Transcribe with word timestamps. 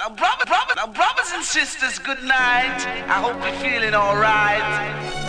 Now, 0.00 0.08
brother, 0.08 0.46
brother, 0.46 0.72
now, 0.76 0.86
brothers 0.86 1.30
and 1.34 1.44
sisters, 1.44 1.98
good 1.98 2.22
night. 2.24 2.80
I 3.04 3.20
hope 3.20 3.36
you're 3.44 3.60
feeling 3.60 3.92
alright. 3.92 4.64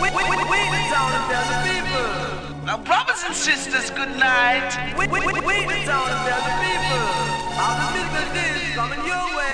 We, 0.00 0.08
we, 0.08 0.24
we, 0.24 0.36
we 0.48 0.60
the 0.72 0.80
town 0.88 1.12
tell 1.28 1.44
the 1.44 1.58
people. 1.68 2.64
Now, 2.64 2.78
brothers 2.78 3.22
and 3.26 3.36
sisters, 3.36 3.90
good 3.90 4.16
night. 4.16 4.96
We, 4.96 5.08
we, 5.08 5.20
we, 5.20 5.32
we 5.44 5.56
the 5.68 5.84
town 5.84 6.08
tell 6.24 6.40
the 6.40 6.56
people. 6.64 7.04
How 7.52 7.76
the 7.84 8.00
business 8.16 8.64
is 8.64 8.74
coming 8.74 9.04
your 9.04 9.36
way. 9.36 9.52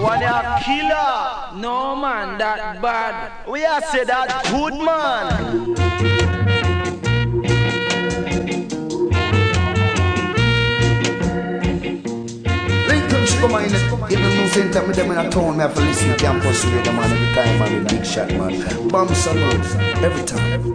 one 0.00 0.20
killer. 0.62 1.47
No 1.58 1.96
man, 1.96 2.38
that 2.38 2.80
bad. 2.80 3.32
We 3.48 3.64
are 3.66 3.80
say 3.82 4.04
that 4.04 4.44
good 4.50 4.74
man. 4.74 5.74
Come 13.40 13.54
on, 13.54 13.64
even 13.64 14.36
no 14.36 14.46
same 14.48 14.70
time 14.72 14.86
with 14.88 14.96
them 14.96 15.10
in 15.10 15.18
a 15.18 15.30
town, 15.30 15.56
me 15.56 15.62
have 15.62 15.74
to 15.74 15.80
listen 15.80 16.08
to 16.10 16.16
campus 16.16 16.64
radio, 16.64 16.92
man, 16.92 17.10
every 17.10 17.34
time, 17.34 17.58
man, 17.58 17.72
with 17.74 17.88
big 17.88 18.04
shot, 18.04 18.28
man. 18.32 18.88
Bam 18.88 19.08
Salute, 19.14 19.76
every 20.02 20.24
time. 20.24 20.74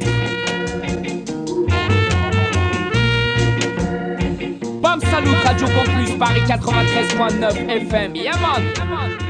Bam 4.81 4.99
Salut, 5.01 5.43
Radio 5.45 5.67
Campus, 5.67 6.11
Paris 6.17 6.43
93.9 6.49 7.89
FM. 7.89 8.15
Yeah, 8.15 8.39
man. 8.39 8.73
Yeah, 8.75 8.85
man. 8.85 9.22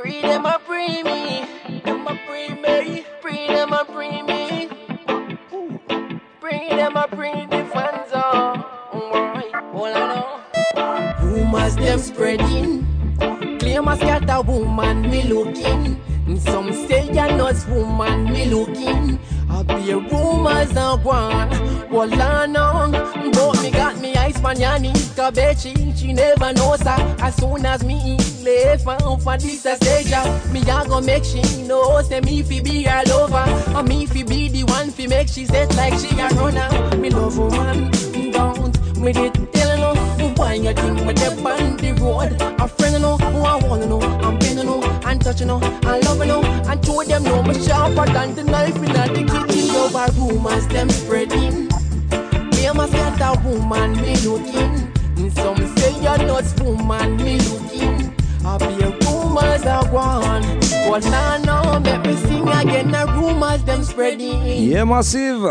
Free 0.00 0.22
them 0.22 0.46
a 0.46 0.58
free 0.60 1.02
me. 1.02 1.44
Them 1.84 2.06
a 2.06 2.16
free 2.26 2.48
me. 2.54 3.04
Free 3.20 3.46
them 3.48 3.72
a 3.74 3.84
free 3.84 4.22
me. 4.22 4.70
Free 6.40 6.68
them 6.70 6.96
a 6.96 7.06
free 7.08 7.44
the 7.44 7.68
fans. 7.70 8.10
Oh. 8.14 8.64
Why? 8.92 9.50
Hold 9.72 9.96
on. 9.96 11.22
Rumors 11.22 11.76
them 11.76 11.98
spreading. 11.98 12.86
Claim 13.58 13.88
a 13.88 13.96
scatter 13.96 14.40
woman 14.40 15.02
me 15.02 15.22
looking. 15.24 16.00
Some 16.38 16.72
say 16.72 17.04
you're 17.12 17.36
not 17.36 17.68
woman 17.68 18.32
me 18.32 18.46
looking. 18.46 19.20
I 19.50 19.62
be 19.64 19.92
rumors 19.92 20.74
and 20.74 21.04
one. 21.04 21.50
Hold 21.90 22.14
on, 22.14 22.56
on. 22.56 22.79
But 24.50 24.58
me 24.58 24.64
got 24.64 24.82
me 24.82 24.88
ice 24.88 24.90
man 24.90 24.92
yani 24.92 24.92
Kabechi, 25.14 25.96
she 25.96 26.12
never 26.12 26.52
knows 26.52 26.82
her 26.82 27.16
As 27.20 27.36
soon 27.36 27.64
as 27.64 27.84
me 27.84 28.16
left 28.42 28.82
for 28.82 29.36
this 29.38 29.64
a 29.64 29.76
stage 29.76 30.10
Me 30.52 30.60
a 30.62 30.84
go 30.88 31.00
make 31.00 31.24
she 31.24 31.40
know 31.68 32.02
Say 32.02 32.20
me 32.20 32.42
fi 32.42 32.60
be 32.60 32.88
all 32.88 33.12
over 33.12 33.44
And 33.76 33.88
me 33.88 34.06
fi 34.06 34.24
be 34.24 34.48
the 34.48 34.64
one 34.64 34.90
fi 34.90 35.06
make 35.06 35.28
she 35.28 35.46
set 35.46 35.72
like 35.76 35.94
she 35.94 36.18
a 36.18 36.28
runner. 36.30 36.96
Me 36.96 37.10
love 37.10 37.38
woman, 37.38 37.92
don't 38.32 38.96
Me 38.98 39.12
did 39.12 39.52
tell 39.52 39.94
no. 39.94 40.34
Why 40.34 40.54
you 40.54 40.72
think 40.72 41.04
me 41.04 41.12
dep 41.12 41.44
on 41.44 41.76
the 41.76 41.92
road. 42.00 42.60
A 42.60 42.66
friend 42.66 43.02
no, 43.02 43.18
who 43.18 43.38
I 43.42 43.56
wanna 43.56 43.86
know. 43.86 44.00
I'm 44.00 44.36
bending 44.38 44.66
no, 44.66 44.82
and 44.82 45.20
touching 45.22 45.46
no 45.46 45.60
And 45.60 46.04
loving 46.04 46.28
no, 46.28 46.42
and 46.42 46.88
of 46.88 47.06
them 47.06 47.22
know 47.22 47.42
Me 47.44 47.54
sharper 47.54 48.12
than 48.12 48.34
the 48.34 48.42
knife 48.44 48.74
in 48.74 48.82
the 48.82 49.46
kitchen. 49.46 49.76
Over 49.76 50.10
rumors 50.18 50.66
them 50.66 50.90
spreading 50.90 51.69
Claim 52.70 52.84
a 52.84 52.88
scatter 52.88 53.48
woman 53.48 53.92
me 54.00 54.14
looking. 54.22 55.30
Some 55.34 55.56
say 55.76 55.92
you're 56.00 56.18
not 56.18 56.44
woman 56.60 57.16
me 57.16 57.38
looking. 57.38 58.14
I 58.46 58.58
be 58.58 58.84
a 58.84 58.90
rumors 59.10 59.66
are 59.66 59.84
gone. 59.90 60.42
But 60.88 61.04
now 61.06 61.38
now 61.38 61.78
make 61.80 62.06
me 62.06 62.14
sing 62.14 62.48
again. 62.48 62.92
The 62.92 63.06
rumors 63.16 63.64
them 63.64 63.82
spreading. 63.82 64.70
Yeah 64.70 64.84
massive. 64.84 65.50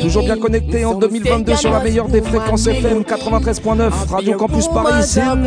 Toujours 0.00 0.22
bien 0.22 0.38
connecté 0.38 0.84
en 0.86 0.94
2022 0.94 1.56
sur 1.56 1.70
la 1.70 1.80
meilleure 1.80 2.08
des 2.08 2.22
fréquences 2.22 2.66
FM 2.66 3.02
93.9 3.02 3.90
Radio 4.08 4.38
Campus 4.38 4.68
Paris. 4.68 5.02
Sim. 5.06 5.44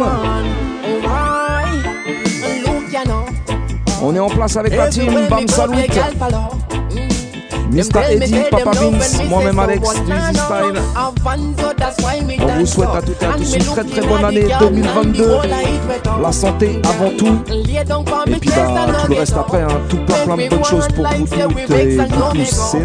On 4.03 4.16
est 4.16 4.20
en 4.20 4.30
place 4.30 4.56
avec 4.56 4.76
la 4.76 4.90
team 4.90 5.14
Bam 5.30 5.47
Salut. 5.47 5.78
Mr. 7.72 8.01
Eddie, 8.12 8.35
Papa 8.51 8.72
Vince, 8.72 9.22
moi-même 9.29 9.59
Alex 9.59 9.90
du 10.06 10.12
Easy 10.12 10.35
Style. 10.35 10.81
On 12.40 12.59
vous 12.59 12.66
souhaite 12.66 12.90
à 12.90 13.01
toutes 13.01 13.22
et 13.22 13.25
à 13.25 13.34
tous 13.34 13.56
une 13.56 13.63
très 13.63 13.84
très 13.84 14.01
bonne 14.01 14.25
année 14.25 14.47
2022. 14.59 15.28
La 16.22 16.31
santé 16.31 16.81
avant 16.84 17.09
tout. 17.18 17.41
Et 18.28 18.35
puis 18.35 18.50
bah, 18.50 18.85
tout 19.03 19.12
le 19.12 19.18
reste 19.18 19.38
après, 19.38 19.62
hein, 19.62 19.81
tout 19.90 19.97
plein 19.97 20.18
plein 20.25 20.38
de 20.38 20.50
bonnes 20.50 20.63
choses 20.63 20.88
pour 20.96 21.07
vous 21.07 21.25
toutes 21.25 21.72
et 21.72 21.97
vous 21.97 22.03
tous. 22.34 22.75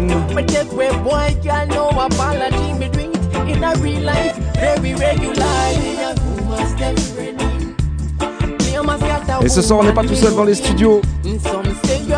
Et 9.41 9.49
ce 9.49 9.61
soir, 9.61 9.79
on 9.79 9.83
n'est 9.83 9.93
pas 9.93 10.03
tout 10.03 10.15
seul 10.15 10.35
dans 10.35 10.43
les 10.43 10.55
studios, 10.55 11.01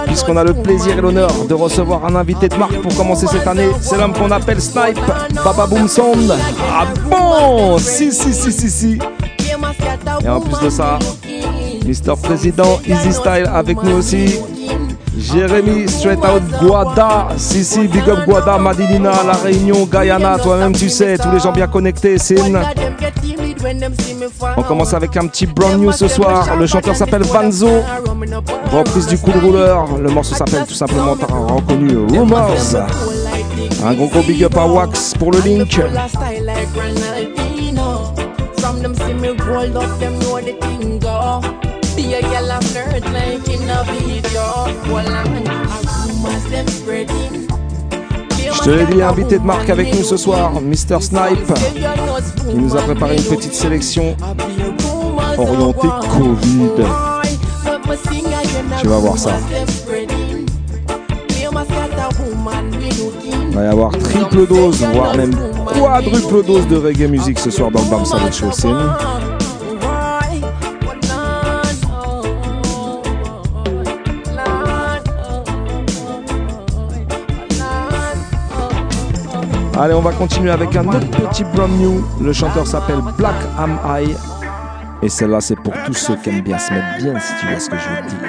puisqu'on 0.06 0.38
a 0.38 0.44
le 0.44 0.54
plaisir 0.54 0.98
et 0.98 1.02
l'honneur 1.02 1.32
de 1.48 1.54
recevoir 1.54 2.06
un 2.06 2.16
invité 2.16 2.48
de 2.48 2.56
marque 2.56 2.80
pour 2.82 2.96
commencer 2.96 3.28
cette 3.28 3.48
année. 3.48 3.70
C'est 3.82 3.98
l'homme 3.98 4.14
qu'on 4.14 4.32
appelle 4.32 4.62
Snipe, 4.62 5.00
Baba 5.44 5.68
Boom 5.68 5.88
Sound. 5.88 6.34
Ah 6.72 6.86
bon? 7.10 7.78
Si, 7.78 8.12
si, 8.12 8.34
si, 8.34 8.52
si, 8.52 8.70
si. 8.70 9.00
Et 10.24 10.30
en 10.30 10.40
plus 10.40 10.60
de 10.64 10.70
ça, 10.70 11.00
Mister 11.86 12.14
Président 12.22 12.80
Easy 12.88 13.14
Style 13.14 13.50
avec 13.54 13.82
nous 13.84 13.98
aussi. 13.98 14.40
Jérémy, 15.18 15.90
straight 15.90 16.20
out 16.20 16.42
Guada, 16.62 17.28
Sissi, 17.36 17.88
big 17.88 18.10
up 18.10 18.20
Guada, 18.26 18.58
Madinina, 18.58 19.12
La 19.26 19.34
Réunion, 19.34 19.86
Guyana, 19.86 20.40
toi-même 20.40 20.72
tu 20.72 20.90
sais, 20.90 21.18
tous 21.18 21.30
les 21.32 21.40
gens 21.40 21.52
bien 21.52 21.68
connectés, 21.68 22.18
Sin. 22.18 22.54
On 24.58 24.64
commence 24.64 24.94
avec 24.94 25.16
un 25.18 25.28
petit 25.28 25.46
brand 25.46 25.80
new 25.80 25.92
ce 25.92 26.08
soir. 26.08 26.56
Le 26.58 26.68
chanteur 26.68 26.96
s'appelle 26.96 27.24
Vanzo. 27.24 27.82
Reprise 28.72 29.08
du 29.08 29.18
Cool 29.18 29.38
Ruler. 29.38 29.76
Le 30.02 30.10
morceau 30.10 30.36
s'appelle 30.36 30.66
tout 30.66 30.74
simplement, 30.74 31.16
t'as 31.16 31.28
reconnu 31.28 31.98
Rumors. 32.12 32.76
Un 33.84 33.94
gros 33.94 34.08
gros 34.08 34.22
big 34.22 34.44
up 34.44 34.58
à 34.58 34.66
Wax 34.66 35.14
pour 35.16 35.32
le 35.32 35.40
link. 35.40 35.80
Be 41.96 42.14
a 42.14 42.22
girl 42.22 42.50
a 42.52 42.62
flirt 42.62 43.04
like 43.12 43.50
in 43.50 43.70
a 43.70 43.84
video. 43.84 44.66
Well, 44.94 45.08
I'm 45.08 45.44
rumors 46.08 46.50
them 46.50 46.68
spreading. 46.68 47.41
Je 48.64 48.72
l'ai 48.72 48.86
dit, 48.86 49.02
invité 49.02 49.40
de 49.40 49.44
marque 49.44 49.70
avec 49.70 49.94
nous 49.96 50.04
ce 50.04 50.18
soir, 50.18 50.52
Mr. 50.62 51.02
Snipe, 51.02 51.54
qui 52.50 52.56
nous 52.56 52.76
a 52.76 52.82
préparé 52.82 53.16
une 53.16 53.24
petite 53.24 53.54
sélection 53.54 54.16
orientée 55.38 55.88
Covid. 56.18 56.86
Tu 58.80 58.88
vas 58.88 58.98
voir 58.98 59.18
ça. 59.18 59.32
Il 63.50 63.56
va 63.56 63.64
y 63.64 63.68
avoir 63.68 63.92
triple 63.92 64.48
dose, 64.48 64.86
voire 64.94 65.16
même 65.16 65.36
quadruple 65.66 66.46
dose 66.46 66.68
de 66.68 66.78
reggae 66.78 67.10
musique 67.10 67.40
ce 67.40 67.50
soir 67.50 67.72
dans 67.72 67.82
le 67.82 67.90
Bam 67.90 68.06
Salut 68.06 68.32
Show. 68.32 68.52
Allez, 79.82 79.96
on 79.96 80.02
va 80.02 80.12
continuer 80.12 80.52
avec 80.52 80.76
un 80.76 80.88
autre 80.88 81.10
petit 81.10 81.44
brand 81.44 81.72
new. 81.72 82.06
Le 82.22 82.32
chanteur 82.34 82.68
s'appelle 82.68 83.00
Black 83.18 83.34
Am 83.58 83.80
I. 83.84 84.16
Et 85.02 85.10
celle-là, 85.10 85.42
c'est 85.42 85.56
pour 85.56 85.74
tous 85.88 85.96
ceux 85.96 86.16
qui 86.18 86.30
aiment 86.30 86.42
bien 86.42 86.60
se 86.60 86.72
mettre 86.72 86.98
bien, 87.00 87.20
si 87.20 87.34
tu 87.40 87.48
vois 87.48 87.60
ce 87.60 87.68
que 87.68 87.78
je 87.80 87.90
veux 87.90 88.08
dire. 88.08 88.20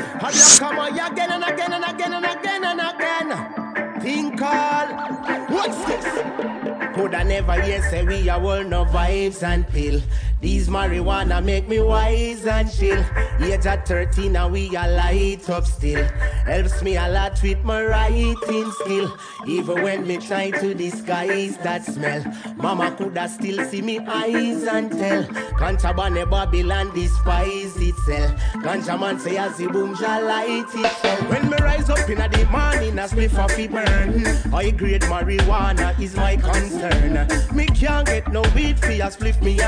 These 10.43 10.69
marijuana 10.69 11.43
make 11.43 11.69
me 11.69 11.81
wise 11.81 12.45
and 12.47 12.69
chill. 12.69 12.99
Age 13.41 13.65
at 13.65 13.87
13 13.87 14.35
and 14.35 14.53
we 14.53 14.75
are 14.75 14.91
light 14.91 15.49
up 15.49 15.65
still. 15.65 16.03
Helps 16.45 16.83
me 16.83 16.97
a 16.97 17.09
lot 17.09 17.41
with 17.41 17.63
my 17.63 17.85
writing 17.85 18.73
skill. 18.73 19.17
Even 19.47 19.83
when 19.85 20.05
me 20.05 20.17
try 20.17 20.51
to 20.51 20.75
disguise 20.75 21.57
that 21.59 21.85
smell. 21.85 22.25
Mama 22.57 22.91
coulda 22.99 23.29
still 23.29 23.65
see 23.67 23.83
me 23.83 24.01
eyes 24.01 24.65
and 24.65 24.91
tell. 24.91 25.25
Contraband 25.57 26.29
Babylon 26.29 26.93
despise 26.93 27.77
itself. 27.77 28.33
Ganja 28.65 28.99
man 28.99 29.21
say 29.21 29.37
as 29.37 29.57
the 29.59 29.69
boom 29.69 29.95
shall 29.95 30.25
light 30.25 30.67
itself. 30.75 31.31
When 31.31 31.51
me 31.51 31.57
rise 31.59 31.89
up 31.89 32.11
in 32.11 32.19
the 32.19 32.49
morning 32.51 32.99
as 32.99 33.15
me 33.15 33.29
for 33.29 33.49
fi 33.49 33.69
burn. 33.69 34.25
High 34.51 34.71
grade 34.71 35.03
marijuana 35.03 35.97
is 36.01 36.17
my 36.17 36.35
concern. 36.37 37.29
Me 37.55 37.67
can't 37.67 38.07
get 38.07 38.33
no 38.33 38.43
weed 38.57 38.77
for 38.81 38.91
a 38.91 39.09
spliff 39.09 39.41
me 39.41 39.61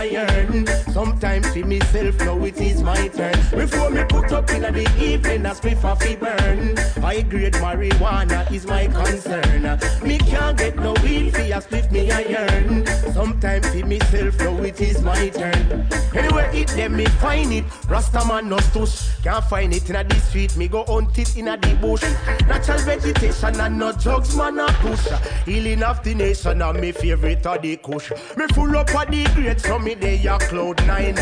Sometimes 0.93 1.53
for 1.53 1.67
myself, 1.67 2.19
now 2.21 2.45
it 2.45 2.61
is 2.61 2.83
my 2.83 3.09
turn. 3.09 3.35
Before 3.51 3.91
me 3.91 4.05
put 4.05 4.33
up 4.33 4.51
in 4.51 4.63
the 4.63 4.87
evening, 4.99 5.47
a 5.47 5.51
spliff 5.51 5.85
a 5.85 5.97
fi 5.97 6.17
burn. 6.17 6.77
High 7.03 7.23
grade 7.23 7.55
marijuana 7.55 8.51
is 8.53 8.67
my 8.67 8.87
concern. 8.87 9.63
Me 10.03 10.19
can't 10.19 10.57
get 10.57 10.77
no 10.77 10.95
weed 11.03 11.33
for 11.35 11.43
a 11.43 11.61
spliff 11.61 11.91
me 11.91 12.11
iron. 12.11 12.87
Sometimes 13.13 13.69
for 13.69 13.87
myself, 13.87 14.39
now 14.39 14.63
it 14.63 14.81
is 14.81 15.03
my 15.03 15.29
turn. 15.29 15.89
Anywhere 16.15 16.51
it 16.55 16.69
them 16.69 16.97
me 16.97 17.07
find 17.07 17.53
it. 17.53 17.65
Rasta 17.89 18.25
man 18.27 18.49
no 18.49 18.57
stush. 18.57 19.23
Can't 19.23 19.45
find 19.45 19.75
it 19.75 19.89
in 19.91 19.97
a 19.97 20.05
the 20.05 20.15
street. 20.21 20.57
Me 20.57 20.69
go 20.69 20.85
hunt 20.85 21.19
it 21.19 21.37
in 21.37 21.49
a 21.49 21.57
the 21.57 21.75
bush. 21.77 22.03
Natural 22.47 22.79
vegetation 22.79 23.61
and 23.61 23.79
no 23.79 23.93
drugs 23.93 24.37
man 24.37 24.59
a 24.59 24.67
push. 24.67 25.09
Healing 25.45 25.83
of 25.83 26.03
the 26.05 26.15
nation 26.15 26.63
and 26.63 26.81
me 26.81 26.93
favorite 26.93 27.47
of 27.47 27.63
the 27.63 27.77
kush. 27.79 28.11
Me 28.37 28.47
full 28.55 28.77
up 28.77 28.95
of 28.95 29.11
the 29.11 29.25
great 29.35 29.61
so 29.61 29.79
me 29.79 29.95
they 29.95 30.25
a 30.27 30.39
cloud 30.55 30.87
nine. 30.87 31.17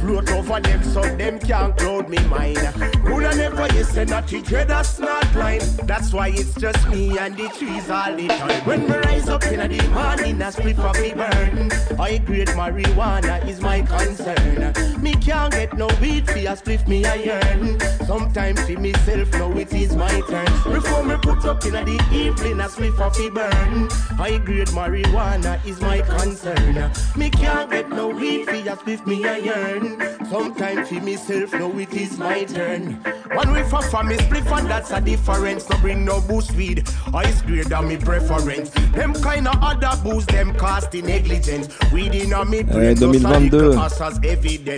Float 0.00 0.30
over 0.30 0.60
them 0.60 0.82
so 0.82 1.02
them 1.02 1.38
can't 1.38 1.76
cloud 1.76 2.08
me 2.08 2.18
mine. 2.28 2.56
Coulda 3.04 3.34
never 3.36 3.66
you 3.74 3.84
say 3.84 4.04
not 4.04 4.26
to 4.28 4.40
dread 4.40 4.70
a 4.70 4.82
smart 4.82 5.34
line. 5.34 5.60
That's 5.84 6.12
why 6.12 6.28
it's 6.28 6.54
just 6.54 6.88
me 6.88 7.18
and 7.18 7.36
the 7.36 7.48
trees 7.48 7.90
all 7.90 8.16
the 8.16 8.28
time. 8.28 8.64
When 8.64 8.88
me 8.88 8.96
rise 8.96 9.28
up 9.28 9.44
in 9.44 9.60
the 9.60 9.88
morning, 9.88 10.40
a 10.40 10.50
split 10.50 10.76
for 10.76 10.92
me 11.00 11.12
burn. 11.12 11.70
High 11.98 12.18
grade 12.18 12.48
marijuana 12.48 13.46
is 13.46 13.60
my 13.60 13.82
concern. 13.82 14.72
Me 15.02 15.12
can't 15.12 15.52
get 15.52 15.76
no 15.76 15.88
weed 16.00 16.26
for 16.26 16.38
a 16.38 16.54
spliff 16.56 16.88
me 16.88 17.04
iron. 17.04 17.78
Sometimes 18.06 18.60
for 18.66 18.80
myself, 18.80 19.30
now 19.32 19.52
it 19.52 19.72
is 19.74 19.94
my 19.96 20.20
turn. 20.30 20.46
Before 20.72 21.04
me 21.04 21.16
put 21.20 21.44
up 21.44 21.64
in 21.66 21.72
the 21.72 21.98
evening, 22.12 22.60
a 22.60 22.68
spliff 22.68 22.96
for 22.96 23.10
me 23.20 23.28
burn. 23.28 23.88
High 24.16 24.38
grade 24.38 24.68
marijuana 24.68 25.62
is 25.66 25.78
my 25.80 26.00
concern. 26.00 26.90
Me 27.16 27.28
can't 27.28 27.70
get 27.70 27.90
no 27.90 28.08
weed 28.08 28.46
for 28.46 28.54
a 28.54 28.77
spliff 28.78 29.06
me 29.06 29.26
iron. 29.26 29.98
Sometimes 30.28 30.88
for 30.88 31.00
myself, 31.00 31.52
now 31.52 31.78
it 31.78 31.92
is 31.94 32.18
my 32.18 32.44
turn. 32.44 32.94
One 33.34 33.52
way 33.52 33.62
for 33.68 33.82
for 33.82 34.02
me 34.04 34.16
spliff 34.16 34.50
and 34.58 34.68
that's 34.70 34.90
a 34.90 35.00
difference. 35.00 35.68
No 35.68 35.78
bring 35.78 36.04
no 36.04 36.20
boost 36.20 36.52
weed. 36.52 36.88
Ice 37.14 37.42
grade 37.42 37.72
are 37.72 37.82
me 37.82 37.96
preference. 37.96 38.70
Them 38.92 39.14
kind 39.14 39.48
of 39.48 39.56
other 39.62 40.00
booze, 40.02 40.26
them 40.26 40.54
cast 40.54 40.94
in 40.94 41.06
negligence. 41.06 41.68
Weed 41.92 42.14
in 42.14 42.32
a 42.32 42.44
me 42.44 42.58
Eh, 42.60 42.94
2022. 42.94 43.72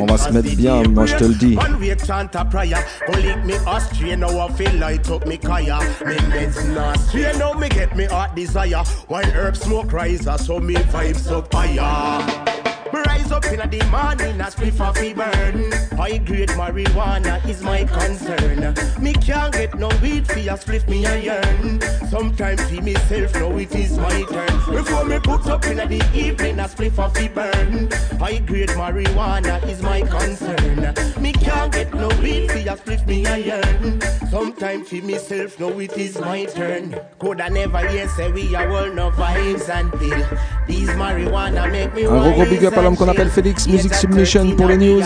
On 0.00 0.06
va 0.06 0.18
se 0.18 0.30
mettre 0.32 0.56
bien, 0.56 0.82
moi 0.88 1.06
je 1.06 1.16
te 1.16 1.24
le 1.24 1.34
dis. 1.34 1.56
One 1.56 1.78
way 1.80 1.96
chant 2.06 2.34
a 2.34 2.44
prayer. 2.44 2.84
Go 3.06 3.12
link 3.18 3.44
me 3.44 3.54
Austria, 3.66 4.16
now 4.16 4.38
I 4.38 4.52
feel 4.52 4.74
light 4.74 5.10
up 5.10 5.26
me 5.26 5.36
kaya. 5.36 5.78
Me 6.06 6.16
meds 6.30 6.64
not 6.74 6.98
straight, 6.98 7.36
now 7.38 7.52
me 7.52 7.68
get 7.68 7.94
me 7.96 8.04
heart 8.04 8.34
desire. 8.34 8.84
One 9.08 9.24
herb 9.24 9.56
smoke 9.56 9.92
riser, 9.92 10.38
so 10.38 10.58
me 10.60 10.74
vibes 10.74 11.30
up 11.30 11.52
higher. 11.52 12.69
Me 12.92 13.00
rise 13.06 13.30
up 13.30 13.44
in 13.46 13.58
the 13.58 13.84
morning, 13.86 14.40
a 14.40 14.44
spliff 14.44 14.80
a 14.80 14.92
fi 14.92 15.12
burn. 15.12 15.70
High 15.96 16.18
grade 16.18 16.48
marijuana 16.50 17.44
is 17.48 17.62
my 17.62 17.84
concern. 17.84 18.74
Me 19.00 19.12
can't 19.12 19.52
get 19.52 19.78
no 19.78 19.88
weed 20.02 20.26
fi 20.26 20.48
a 20.48 20.56
spliff 20.56 20.88
me 20.88 21.04
a 21.06 21.30
iron. 21.30 21.80
Sometimes 22.08 22.62
fi 22.68 22.80
myself, 22.80 23.34
know 23.36 23.56
it 23.58 23.74
is 23.74 23.96
my 23.96 24.22
turn. 24.24 24.74
Before 24.74 25.04
me 25.04 25.20
put 25.20 25.46
up 25.46 25.64
in 25.66 25.76
the 25.76 26.10
evening, 26.14 26.58
a 26.58 26.64
spliff 26.64 26.98
a 26.98 27.08
fi 27.10 27.28
burn. 27.28 27.90
High 28.18 28.38
grade 28.38 28.70
marijuana 28.70 29.62
is 29.68 29.82
my 29.82 30.00
concern. 30.02 30.94
Me 31.22 31.32
can't 31.32 31.72
get 31.72 31.94
no 31.94 32.08
weed 32.20 32.50
fi 32.50 32.60
a 32.60 32.76
spliff 32.76 33.06
me 33.06 33.24
a 33.26 33.54
iron. 33.54 34.00
Sometimes 34.30 34.88
fi 34.88 35.00
myself, 35.00 35.60
know 35.60 35.78
it 35.78 35.96
is 35.96 36.18
my 36.18 36.44
turn. 36.46 36.98
Coulda 37.20 37.50
never 37.50 37.86
hear 37.88 38.08
say 38.08 38.32
we 38.32 38.52
a 38.54 38.68
world 38.68 38.94
no 38.96 39.10
vibes 39.12 39.68
pill. 39.98 40.38
These 40.66 40.90
marijuana 40.90 41.70
make 41.70 41.94
me 41.94 42.06
Un 42.06 42.79
à 42.80 42.82
l'homme 42.82 42.96
qu'on 42.96 43.08
appelle 43.08 43.28
Félix, 43.28 43.66
Music 43.66 43.94
Submission 43.94 44.56
pour 44.56 44.66
les 44.68 44.76
news. 44.76 45.02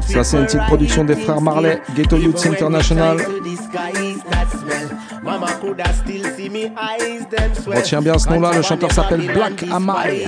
Ça, 0.00 0.24
c'est 0.24 0.36
une 0.38 0.46
petite 0.46 0.64
production 0.66 1.04
des 1.04 1.16
frères 1.16 1.40
Marley, 1.40 1.80
Ghetto 1.94 2.16
Youths 2.16 2.46
International. 2.46 3.18
Retiens 7.66 8.00
bien 8.00 8.18
ce 8.18 8.28
nom-là, 8.30 8.52
le 8.56 8.62
chanteur 8.62 8.90
s'appelle 8.92 9.30
Black 9.32 9.64
Amai. 9.70 10.26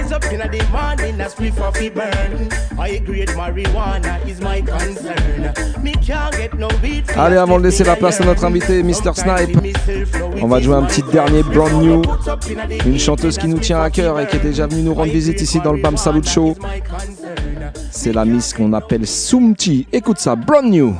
Rise 0.00 0.12
up 0.12 0.24
in 0.32 0.38
the 0.38 0.66
morning, 0.72 1.20
a 1.20 1.28
spliff 1.28 1.58
of 1.58 1.74
the 1.74 1.90
burn. 1.90 2.50
High 2.76 2.98
grade 2.98 3.28
marijuana 3.30 4.26
is 4.26 4.40
my 4.40 4.62
concern. 4.62 5.52
Me 5.82 5.92
can't 5.92 6.34
get 6.36 6.54
no 6.54 6.68
weed. 6.82 7.04
Allez, 7.16 7.36
avant 7.36 7.58
de 7.58 7.64
laisser 7.64 7.84
la 7.84 7.96
place 7.96 8.20
à 8.20 8.24
notre 8.24 8.44
invité, 8.44 8.82
Mr. 8.82 9.12
Snipe, 9.14 9.58
on 10.40 10.46
va 10.46 10.60
jouer 10.60 10.76
un 10.76 10.84
petit 10.84 11.02
dernier 11.02 11.42
brand 11.42 11.72
new. 11.82 12.02
Une 12.86 12.98
chanteuse 12.98 13.36
qui 13.36 13.48
nous 13.48 13.58
tient 13.58 13.82
à 13.82 13.90
cœur 13.90 14.18
et 14.18 14.26
qui 14.26 14.36
est 14.36 14.40
déjà 14.40 14.66
venue 14.66 14.82
nous 14.82 14.94
rendre 14.94 15.12
visite 15.12 15.40
ici 15.42 15.60
dans 15.60 15.72
le 15.72 15.82
Bam 15.82 15.98
Salut 15.98 16.24
Show. 16.24 16.56
C'est 17.90 18.14
la 18.14 18.24
miss 18.24 18.54
qu'on 18.54 18.72
appelle 18.72 19.06
Sumti. 19.06 19.86
Écoute 19.92 20.18
ça, 20.18 20.34
brand 20.34 20.64
new. 20.64 20.94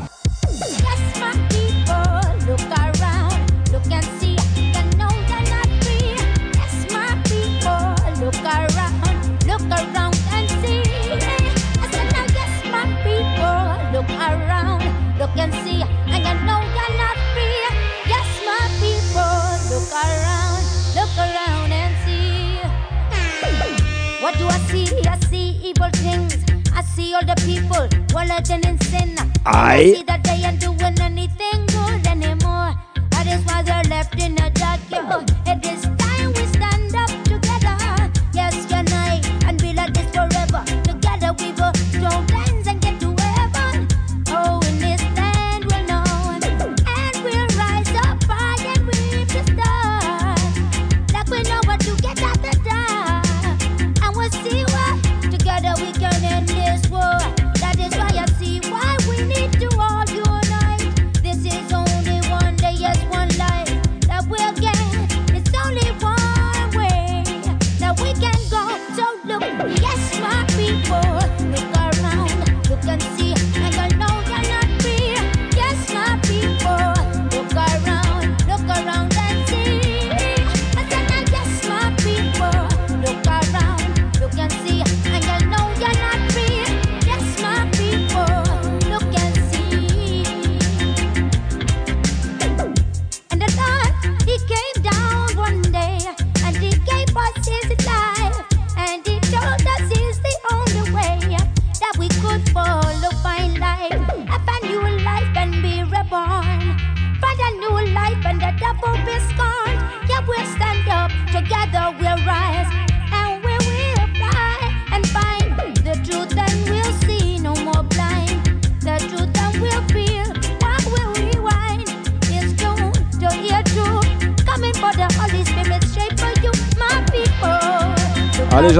All 27.21 27.27
the 27.27 27.43
people 27.43 27.89
in 28.65 28.81
sin. 28.81 29.17
I 29.47 29.95
see 29.95 30.03
that 30.05 30.23
they 30.25 30.43
ain't 30.47 30.61
doing 30.61 31.01
anything 31.01 31.67
good 31.67 32.07
anymore. 32.07 32.75
That 33.11 33.27
is 33.27 33.45
why 33.45 33.63
they're 33.63 33.83
left 33.85 34.19
in 34.19 34.39
a 34.41 34.51
dark 34.51 34.81
It 35.47 35.65
is 35.67 36.00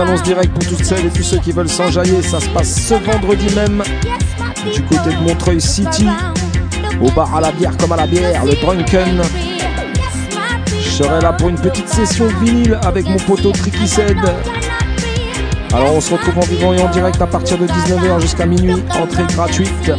people. 0.01 0.11
Allez, 0.11 0.13
j'annonce 0.17 0.23
direct 0.23 0.53
pour 0.53 0.67
toutes 0.67 0.85
celles 0.85 1.07
et 1.07 1.11
tous 1.11 1.23
ceux 1.23 1.39
qui 1.39 1.53
veulent 1.53 1.69
s'enjailler. 1.69 2.23
Ça 2.23 2.41
se 2.41 2.49
passe 2.51 2.89
ce 2.89 2.95
vendredi 2.95 3.55
même 3.55 3.83
du 4.73 4.83
côté 4.83 5.11
de 5.11 5.23
Montreuil 5.23 5.61
City. 5.61 6.07
Au 7.03 7.11
bar 7.11 7.35
à 7.35 7.41
la 7.41 7.53
bière 7.53 7.77
comme 7.77 7.93
à 7.93 7.97
la 7.97 8.07
bière, 8.07 8.45
le 8.45 8.55
Drunken. 8.55 9.23
Je 10.69 10.91
serai 10.91 11.21
là 11.21 11.33
pour 11.33 11.49
une 11.49 11.59
petite 11.59 11.89
session 11.89 12.27
vinyle 12.43 12.79
avec 12.83 13.09
mon 13.09 13.19
poteau 13.19 13.53
Tricky 13.53 13.89
Said. 13.89 14.19
Alors 15.73 15.95
on 15.95 16.01
se 16.01 16.13
retrouve 16.13 16.39
en 16.39 16.47
vivant 16.47 16.73
et 16.75 16.83
en 16.83 16.91
direct 16.91 17.21
à 17.23 17.27
partir 17.27 17.57
de 17.59 17.67
19h 17.67 18.21
jusqu'à 18.21 18.45
minuit, 18.45 18.83
entrée 19.01 19.25
gratuite. 19.29 19.93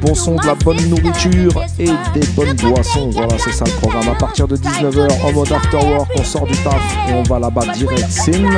Bon 0.00 0.14
son, 0.14 0.36
de 0.36 0.46
la 0.46 0.54
bonne 0.54 0.80
nourriture 0.88 1.62
et 1.78 1.86
des 2.14 2.26
bonnes 2.34 2.54
boissons. 2.54 3.10
Voilà, 3.10 3.36
c'est 3.38 3.52
ça 3.52 3.64
le 3.64 3.72
programme. 3.72 4.08
À 4.08 4.14
partir 4.14 4.46
de 4.46 4.56
19h 4.56 5.22
en 5.24 5.32
mode 5.32 5.52
after 5.52 5.76
work, 5.76 6.08
on 6.16 6.24
sort 6.24 6.46
du 6.46 6.56
taf 6.58 6.80
et 7.08 7.14
on 7.14 7.22
va 7.24 7.38
là-bas 7.38 7.72
direct. 7.74 8.08
Sim. 8.08 8.48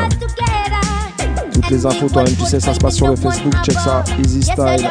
Toutes 1.53 1.71
les 1.71 1.87
infos, 1.87 2.09
toi-même, 2.09 2.35
tu 2.37 2.45
sais, 2.45 2.61
ça 2.61 2.75
se 2.75 2.79
passe 2.79 2.97
sur 2.97 3.09
le 3.09 3.17
Facebook. 3.17 3.55
Check 3.65 3.79
ça, 3.79 4.05
Easy 4.23 4.43
Style. 4.43 4.91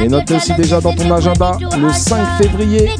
Et 0.00 0.08
note 0.08 0.30
aussi 0.30 0.52
déjà 0.54 0.80
dans 0.80 0.94
ton 0.94 1.10
agenda 1.12 1.56
le 1.60 1.92
5 1.92 2.38
février. 2.38 2.90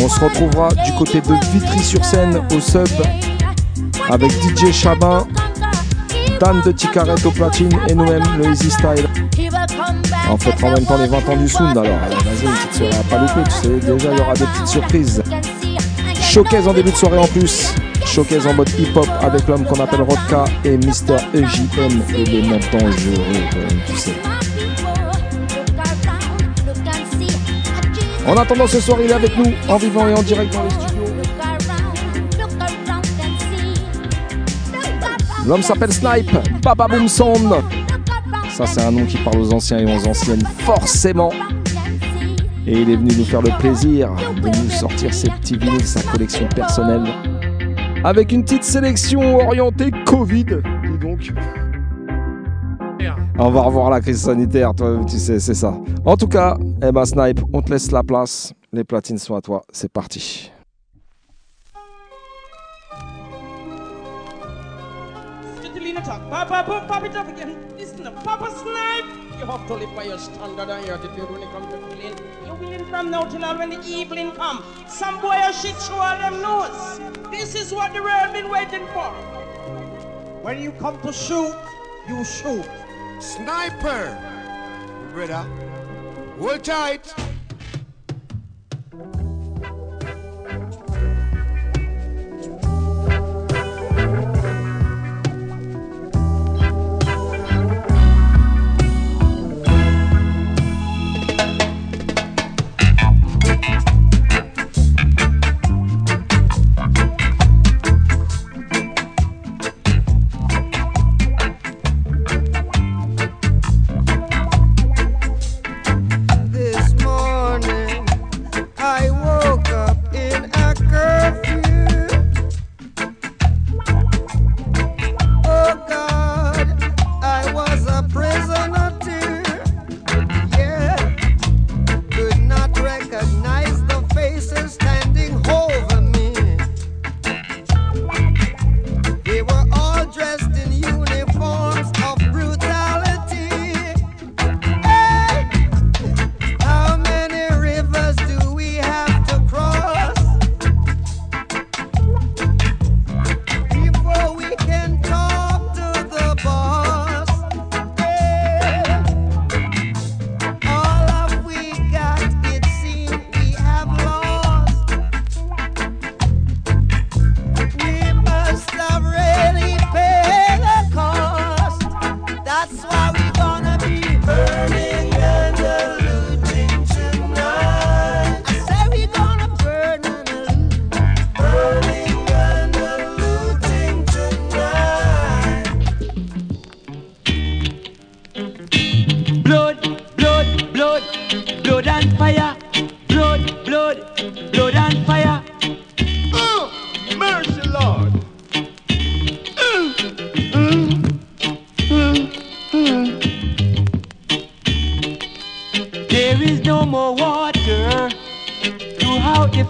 On 0.00 0.08
se 0.08 0.20
retrouvera 0.20 0.68
du 0.84 0.92
côté 0.98 1.20
de 1.20 1.32
Vitry-sur-Seine 1.52 2.42
au 2.54 2.60
sub 2.60 2.88
avec 4.10 4.30
DJ 4.30 4.72
Chabin, 4.72 5.26
Dan 6.40 6.60
de 6.64 6.72
Ticaret 6.72 7.24
au 7.24 7.30
platine 7.30 7.70
et 7.88 7.94
nous-mêmes 7.94 8.22
le 8.38 8.50
Easy 8.50 8.70
Style. 8.70 9.06
En 10.28 10.36
fait, 10.36 10.64
en 10.64 10.70
même 10.70 10.84
temps 10.84 10.98
les 10.98 11.06
20 11.06 11.28
ans 11.28 11.36
du 11.36 11.48
Sound 11.48 11.78
alors. 11.78 11.84
Vas-y, 11.84 12.90
pas 13.08 13.18
louper, 13.18 13.50
tu 13.62 13.68
déjà 13.68 14.12
il 14.12 14.18
y 14.18 14.20
aura 14.20 14.34
des 14.34 14.44
petites 14.44 14.66
surprises. 14.66 15.22
Showcase 16.20 16.68
en 16.68 16.74
début 16.74 16.90
de 16.90 16.96
soirée 16.96 17.18
en 17.18 17.26
plus. 17.26 17.72
Showcase 18.04 18.46
en 18.46 18.54
mode 18.54 18.68
hip-hop 18.78 19.08
avec 19.22 19.46
l'homme 19.48 19.64
qu'on 19.64 19.80
appelle 19.80 20.02
Rodka 20.02 20.44
et 20.64 20.76
Mister 20.76 21.16
EJM 21.34 22.02
et 22.14 22.24
les 22.24 22.42
dangereux, 22.42 23.14
tu 23.86 23.96
sais. 23.96 24.14
En 28.26 28.36
attendant 28.36 28.66
ce 28.66 28.80
soir, 28.80 28.98
il 29.02 29.10
est 29.10 29.14
avec 29.14 29.36
nous 29.38 29.52
en 29.68 29.76
vivant 29.76 30.08
et 30.08 30.14
en 30.14 30.22
direct 30.22 30.52
dans 30.52 30.62
les 30.64 30.70
studios. 30.70 30.85
L'homme 35.46 35.62
s'appelle 35.62 35.92
Snipe, 35.92 36.36
Baba 36.60 36.88
Boom 36.88 37.06
Sound. 37.06 37.54
Ça, 38.50 38.66
c'est 38.66 38.82
un 38.82 38.90
nom 38.90 39.06
qui 39.06 39.16
parle 39.18 39.38
aux 39.38 39.52
anciens 39.52 39.78
et 39.78 39.84
aux 39.84 40.08
anciennes, 40.08 40.44
forcément. 40.58 41.30
Et 42.66 42.80
il 42.80 42.90
est 42.90 42.96
venu 42.96 43.14
nous 43.16 43.24
faire 43.24 43.42
le 43.42 43.56
plaisir 43.60 44.10
de 44.42 44.48
nous 44.48 44.70
sortir 44.70 45.14
ses 45.14 45.30
petits 45.30 45.56
vinyles, 45.56 45.86
sa 45.86 46.02
collection 46.02 46.48
personnelle. 46.48 47.04
Avec 48.02 48.32
une 48.32 48.42
petite 48.42 48.64
sélection 48.64 49.36
orientée 49.36 49.92
Covid, 50.04 50.44
dis 50.44 50.98
donc. 51.00 51.32
On 53.38 53.50
va 53.50 53.62
revoir 53.62 53.90
la 53.90 54.00
crise 54.00 54.22
sanitaire, 54.22 54.74
toi, 54.74 54.98
tu 55.08 55.18
sais, 55.18 55.38
c'est 55.38 55.54
ça. 55.54 55.78
En 56.04 56.16
tout 56.16 56.26
cas, 56.26 56.56
eh 56.82 56.90
ben 56.90 57.04
Snipe, 57.04 57.40
on 57.52 57.62
te 57.62 57.70
laisse 57.70 57.92
la 57.92 58.02
place. 58.02 58.52
Les 58.72 58.82
platines 58.82 59.18
sont 59.18 59.36
à 59.36 59.40
toi. 59.40 59.62
C'est 59.70 59.92
parti. 59.92 60.50
Papa, 66.06 66.62
pop, 66.64 66.86
pop 66.86 67.02
it 67.02 67.16
up 67.16 67.28
again. 67.28 67.56
Listen 67.76 68.04
to 68.04 68.12
Papa 68.12 68.48
Snipe. 68.50 69.40
You 69.40 69.44
have 69.46 69.66
to 69.66 69.74
live 69.74 69.92
by 69.96 70.04
your 70.04 70.18
standard 70.18 70.68
and 70.68 70.86
your 70.86 70.94
attitude 70.94 71.28
when 71.28 71.42
it 71.42 71.50
comes 71.50 71.66
to 71.72 71.78
feeling. 71.88 72.16
You're 72.44 72.54
willing 72.54 72.86
from 72.86 73.10
now 73.10 73.24
till 73.24 73.40
when 73.58 73.70
the 73.70 73.84
evening 73.84 74.30
come. 74.32 74.64
Some 74.88 75.20
boy 75.20 75.34
or 75.34 75.52
shit 75.52 75.74
through 75.74 75.96
all 75.96 76.16
them 76.18 76.40
nose. 76.40 77.00
This 77.32 77.56
is 77.56 77.72
what 77.72 77.92
the 77.92 78.04
world 78.04 78.32
been 78.32 78.48
waiting 78.48 78.86
for. 78.94 79.10
When 80.42 80.62
you 80.62 80.70
come 80.72 81.00
to 81.02 81.12
shoot, 81.12 81.56
you 82.08 82.24
shoot. 82.24 82.64
Sniper, 83.18 84.16
brother. 85.12 85.44
Hold 86.38 86.62
tight. 86.62 87.35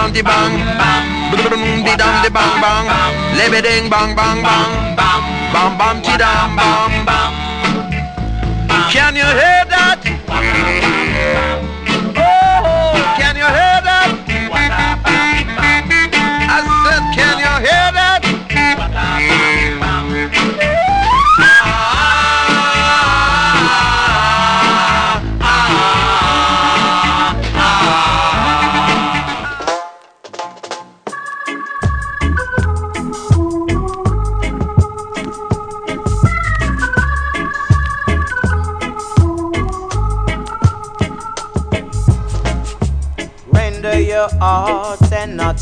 Bang 0.00 0.16
di 0.16 0.22
bang 0.24 0.52
bang, 0.80 1.04
le 1.36 1.84
Be 1.84 1.92
dam 1.92 2.24
di 2.24 2.30
bang 2.32 2.56
bang. 2.64 2.86
Lebeding 3.36 3.92
bang 3.92 4.16
bang 4.16 4.40
bang. 4.40 4.70
Bam 5.52 5.76
bam 5.76 6.00
tidam 6.00 6.56
bam 6.56 6.90
Can 7.04 7.39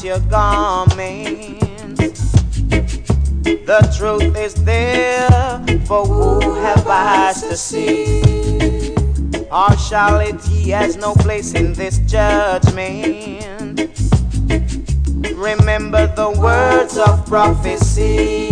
your 0.09 0.21
garments. 0.21 2.33
The 3.43 3.95
truth 3.95 4.35
is 4.39 4.55
there 4.65 5.63
for 5.85 6.07
who 6.07 6.55
have 6.55 6.87
eyes 6.87 7.43
to 7.43 7.55
see. 7.55 8.95
Partiality 9.51 10.71
has 10.71 10.97
no 10.97 11.15
place 11.15 11.53
in 11.53 11.75
this 11.75 11.99
judgment. 11.99 13.81
Remember 15.37 16.07
the 16.07 16.31
words 16.41 16.97
of 16.97 17.27
prophecy. 17.27 18.49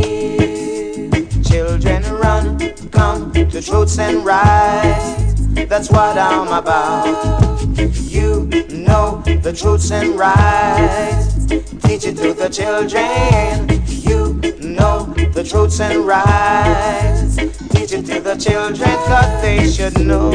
Children 1.43 2.03
run, 2.17 2.59
come 2.91 3.33
to 3.33 3.63
truths 3.63 3.99
and 3.99 4.27
rights. 4.27 5.23
That's 5.71 5.91
what 5.91 6.19
I'm 6.19 6.49
about. 6.49 7.63
You 8.05 8.45
know 8.71 9.23
the 9.25 9.55
truths 9.55 9.91
and 9.91 10.19
rights. 10.19 11.26
Teach 11.49 12.05
it 12.07 12.17
to 12.17 12.35
the 12.35 12.49
children. 12.49 13.69
You 13.87 14.35
know 14.61 15.07
the 15.33 15.45
truths 15.45 15.81
and 15.81 16.05
rights. 16.07 17.37
Teach 17.71 17.93
it 17.93 18.07
to 18.07 18.21
the 18.21 18.35
children, 18.35 18.91
cause 19.07 19.43
they 19.43 19.71
should 19.71 19.99
know. 20.01 20.31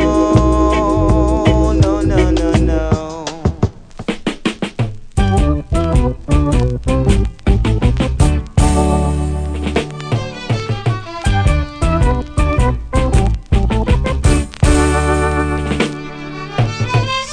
No, 1.74 2.02
no, 2.02 2.32
no, 2.32 2.52
no. 2.54 3.26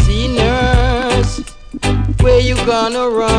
Sinners, 0.03 1.41
where 2.21 2.41
you 2.41 2.57
gonna 2.67 3.09
run? 3.09 3.38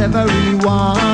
Everyone 0.00 1.11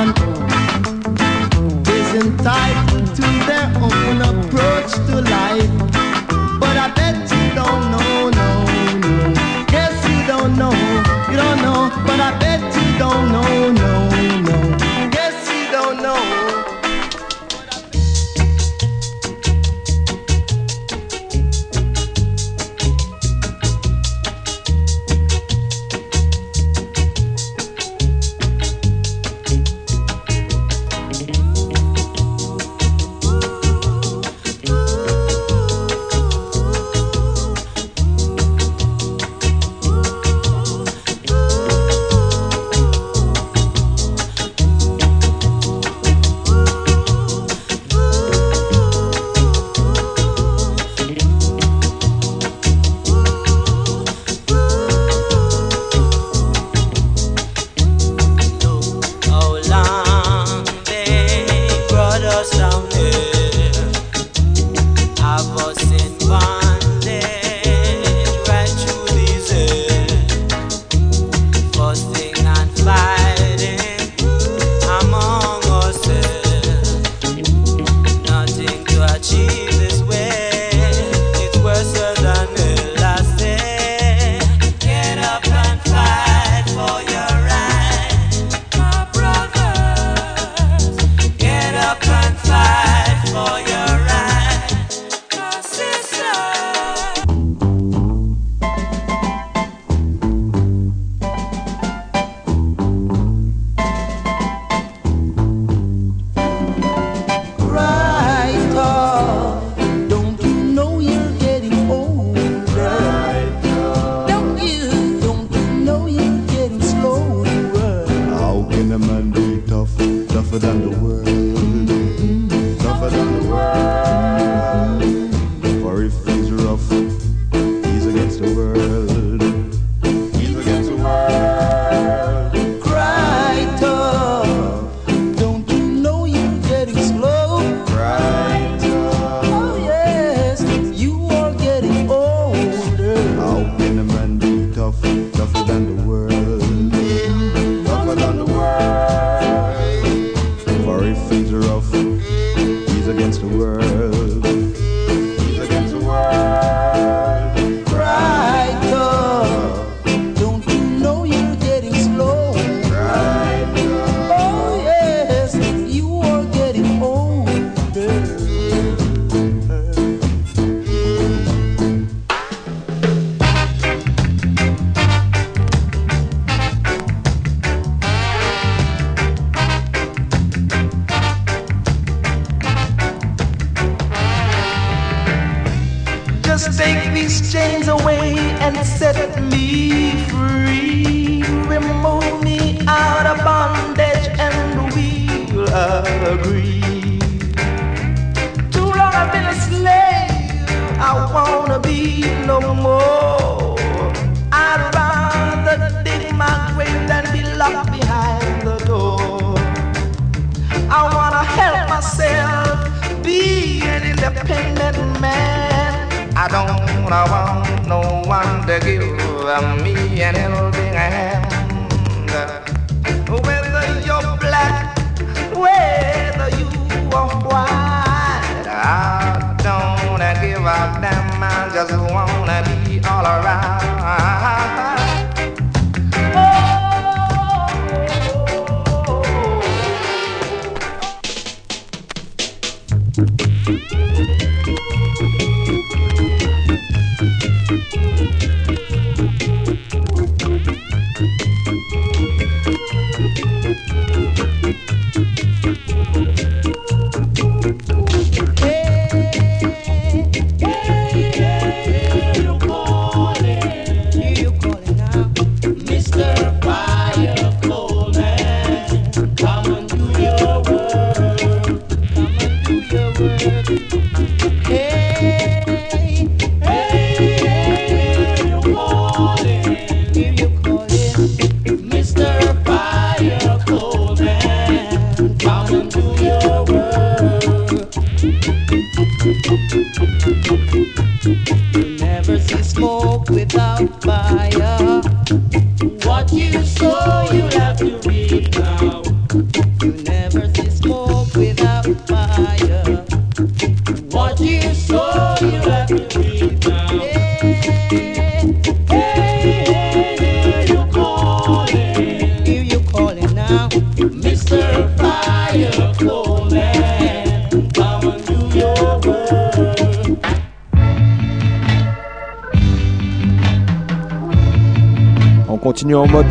continue 325.79 325.95
en 325.95 326.07
mode 326.07 326.27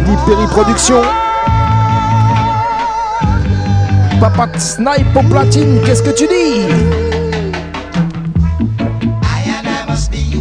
Production. 0.50 1.00
Papa 4.20 4.48
Snipe 4.58 5.16
au 5.16 5.22
platine, 5.22 5.80
qu'est-ce 5.86 6.02
que 6.02 6.10
tu 6.10 6.26
dis? 6.26 6.66
I 9.22 9.48
and 9.48 9.66
I 9.66 9.86
must 9.88 10.10
be 10.10 10.38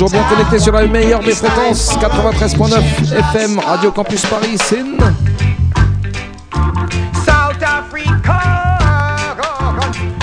Toujours 0.00 0.18
bien 0.18 0.30
connecté 0.30 0.58
sur 0.58 0.72
la 0.72 0.86
meilleure 0.86 1.20
des 1.20 1.34
fréquences 1.34 1.94
93.9 1.98 3.18
FM 3.34 3.58
Radio 3.58 3.92
Campus 3.92 4.24
Paris 4.24 4.56
Sin. 4.56 4.96
South 7.22 7.62
Africa, 7.62 8.78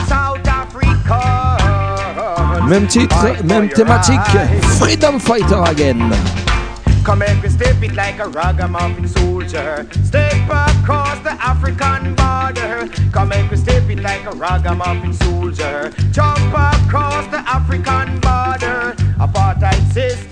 South 0.10 0.48
Africa. 0.48 1.58
Même 2.68 2.88
titre, 2.88 3.36
même 3.44 3.70
thématique. 3.70 4.20
Freedom 4.80 5.20
Fighter 5.20 5.62
again. 5.68 6.10
Come 7.04 7.22
and 7.22 7.40
we 7.44 7.50
step 7.50 7.82
it 7.84 7.94
like 7.94 8.20
a 8.20 8.28
ragamuffin 8.30 9.08
soldier. 9.08 9.86
Step 10.04 10.34
across 10.50 11.20
the 11.20 11.38
African 11.40 12.16
border. 12.16 12.90
Come 13.14 13.32
we 13.52 13.56
step 13.56 13.88
it 13.92 14.00
like 14.00 14.26
a 14.26 14.36
ragamuffin 14.36 15.14
soldier. 15.14 15.92
Jump 16.12 16.52
across 16.52 17.28
the 17.28 17.44
African 17.48 18.20
border. 18.22 18.47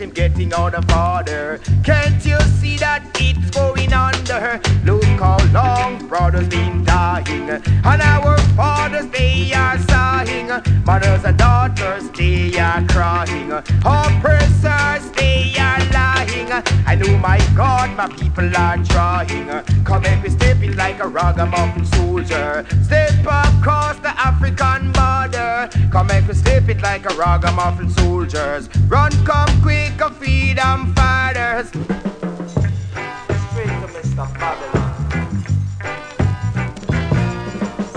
System 0.05 0.13
getting 0.13 0.53
out 0.53 0.75
of 0.75 0.85
order. 0.91 1.59
Can't 1.83 2.23
you 2.25 2.39
see 2.59 2.77
that 2.77 3.01
it's 3.19 3.49
going 3.49 3.93
under? 3.93 4.61
Look 4.83 5.03
how 5.19 5.37
long 5.51 6.07
brothers 6.07 6.47
been 6.47 6.83
dying. 6.83 7.49
And 7.49 8.01
our 8.01 8.37
fathers 8.55 9.07
they 9.07 9.51
are 9.53 9.79
sighing. 9.79 10.49
Mothers 10.85 11.23
and 11.25 11.37
daughters 11.37 12.09
they 12.11 12.57
are 12.59 12.85
crying. 12.87 13.51
Oppressors 13.51 15.11
they 15.11 15.55
are 15.57 15.83
lying. 15.91 16.51
I 16.85 16.95
know 16.95 17.17
my 17.17 17.39
God, 17.55 17.95
my 17.97 18.07
people 18.07 18.55
are 18.55 18.77
trying. 18.83 19.47
Come 19.83 20.05
and 20.05 20.21
we 20.23 20.29
step 20.29 20.61
it 20.61 20.75
like 20.75 20.99
a 20.99 21.07
ragamuffin 21.07 21.85
soldier. 21.85 22.65
Step 22.83 23.19
across 23.21 23.97
the 23.99 24.13
African 24.19 24.91
border. 24.91 25.69
Come 25.91 26.11
and 26.11 26.27
we 26.27 26.33
it 26.75 26.81
like 26.81 27.09
a 27.09 27.13
ragamuffin 27.15 27.89
soldiers. 27.89 28.69
Run, 28.88 29.11
come 29.25 29.61
quick, 29.61 29.99
a 30.01 30.09
freedom 30.11 30.93
fighters. 30.95 31.67
Straight 33.49 33.75
to 33.81 33.88
Mr. 33.95 34.25
Babylon. 34.39 34.91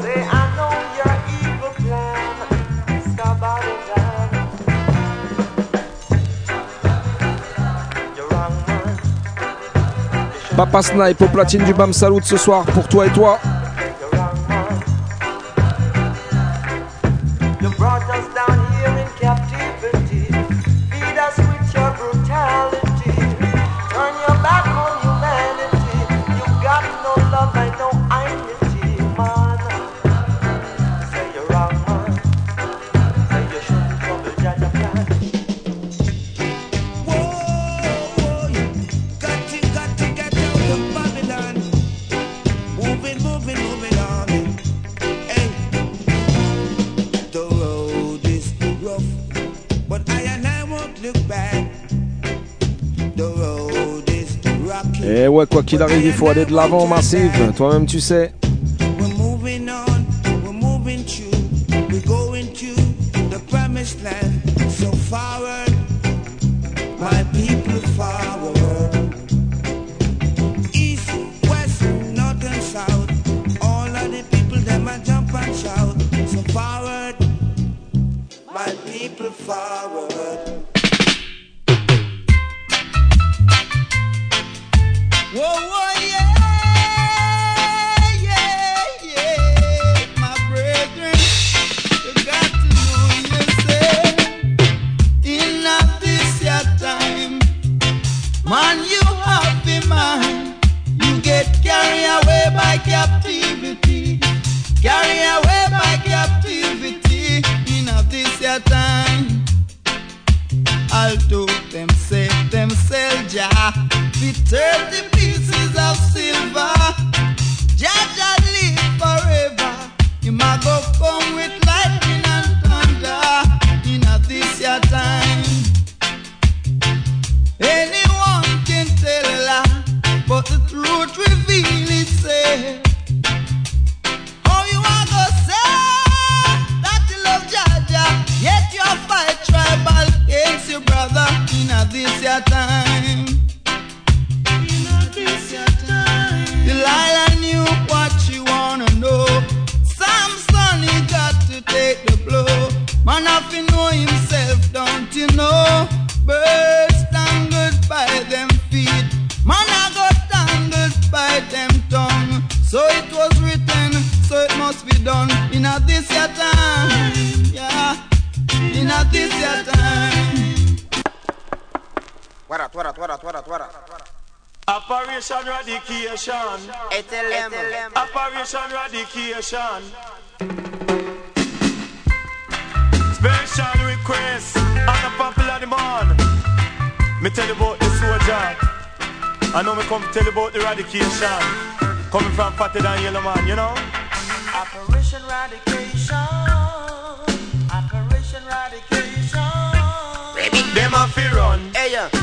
Say, 0.01 0.23
I 0.23 0.43
know 0.57 0.75
your 0.99 1.15
evil 1.41 1.73
plan, 1.83 2.37
Mr. 2.87 3.29
Babylon. 3.41 4.29
You're 8.17 8.29
wrong, 8.29 8.55
man. 8.67 8.97
Papa 10.57 10.83
Snipe 10.83 11.23
au 11.23 11.29
platine 11.29 11.65
du 11.65 11.75
Bam 11.75 11.93
Salut 11.93 12.23
ce 12.23 12.37
soir 12.37 12.65
pour 12.67 12.89
toi 12.89 13.07
et 13.07 13.11
toi. 13.11 13.39
Ouais, 55.39 55.47
quoi 55.47 55.63
qu'il 55.63 55.81
arrive, 55.83 56.05
il 56.05 56.13
faut 56.13 56.29
aller 56.29 56.45
de 56.45 56.53
l'avant, 56.53 56.87
massive. 56.87 57.31
Toi-même, 57.57 57.87
tu 57.87 58.01
sais. 58.01 58.33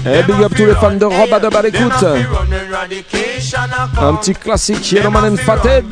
Eh, 0.08 0.22
big 0.28 0.40
up 0.44 0.54
tous 0.56 0.66
les 0.66 0.76
fans 0.76 0.92
de 0.94 1.06
Rob 1.06 1.30
de 1.30 1.58
à 1.58 1.62
l'écoute. 1.64 1.92
Run 1.92 2.52
eradication 2.52 3.58
a 3.58 4.08
Un 4.08 4.14
petit 4.16 4.34
classique 4.36 4.92
Yellowman 4.92 5.34
and 5.34 5.38
Fathead. 5.38 5.90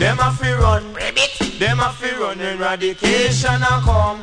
Them 0.00 0.18
a 0.18 0.32
fi 0.32 0.52
run. 0.52 0.82
Them 1.60 1.78
a 1.78 1.92
fi 1.92 2.10
run 2.20 2.40
eradication 2.40 3.62
a 3.62 3.80
come. 3.84 4.18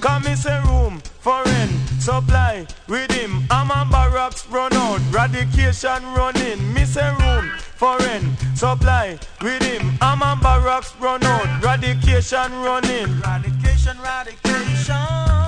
Come 0.00 0.26
in 0.28 0.36
say 0.36 0.60
room 0.64 1.00
for 1.20 1.42
rent, 1.44 1.70
supply 2.00 2.66
with 2.88 3.10
him. 3.12 3.44
I'm 3.50 3.70
a 3.70 3.84
barracks 3.90 4.46
run 4.48 4.72
out, 4.74 5.00
radication 5.10 6.02
running. 6.16 6.72
Miss 6.72 6.96
a 6.96 7.14
room 7.20 7.50
for 7.76 7.96
rent, 7.98 8.24
supply 8.54 9.18
with 9.42 9.62
him. 9.62 9.98
I'm 10.00 10.22
a 10.22 10.38
barracks 10.40 10.94
run 11.00 11.24
out, 11.24 11.46
radication 11.62 12.52
running. 12.62 13.20
Radication, 13.20 13.96
radication. 14.02 15.41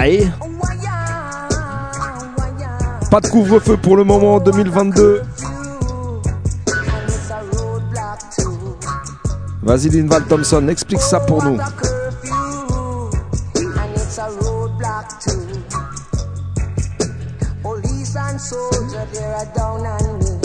Aïe. 0.00 0.32
Pas 3.10 3.20
de 3.20 3.26
couvre-feu 3.26 3.76
pour 3.78 3.96
le 3.96 4.04
moment 4.04 4.36
en 4.36 4.38
2022. 4.38 5.22
Vas-y 9.60 9.88
Linval 9.88 10.22
Thompson, 10.26 10.68
explique 10.68 11.00
ça 11.00 11.18
pour 11.18 11.42
nous. 11.42 11.58
and 11.58 11.60
it's 13.96 14.18
a 14.18 14.28
roadblock 14.40 15.20
too. 15.20 15.46
Police 17.62 18.16
and 18.16 18.40
soldier, 18.40 19.04
they're 19.12 19.52
down 19.56 19.84
on 19.84 20.18
me. 20.20 20.38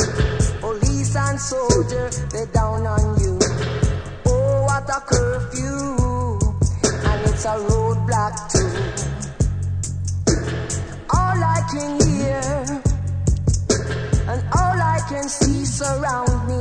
Police 0.61 1.15
and 1.15 1.39
soldier, 1.39 2.09
they're 2.31 2.47
down 2.47 2.87
on 2.87 3.19
you. 3.21 3.37
Oh, 4.25 4.63
what 4.65 4.89
a 4.89 4.99
curfew, 5.01 6.39
and 7.05 7.29
it's 7.29 7.45
a 7.45 7.55
roadblock 7.69 8.51
too. 8.51 9.12
And 14.25 14.41
all 14.51 14.77
I 14.81 14.99
can 15.07 15.29
see 15.29 15.63
surround 15.63 16.47
me. 16.47 16.59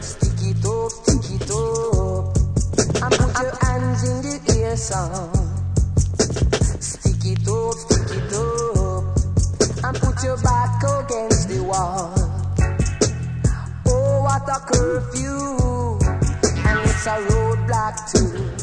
Stick 0.00 0.40
it 0.44 0.64
up, 0.66 0.90
stick 0.92 1.40
it 1.40 1.50
up, 1.50 2.36
and 3.02 3.12
put 3.16 3.32
your 3.42 3.56
hands 3.64 4.02
in 4.04 4.16
the 4.22 4.36
air, 4.60 4.76
son. 4.76 5.30
Stick 6.80 7.24
it 7.32 7.48
up, 7.48 7.74
stick 7.74 8.10
it 8.18 8.32
up, 8.34 9.04
and 9.84 9.96
put 10.02 10.22
your 10.22 10.36
back 10.42 10.82
against 10.82 11.48
the 11.48 11.62
wall. 11.64 12.12
Oh, 13.86 14.22
what 14.22 14.48
a 14.48 14.58
curfew, 14.68 15.98
and 16.66 16.78
it's 16.80 17.06
a 17.06 17.16
roadblock 17.28 17.96
too. 18.12 18.57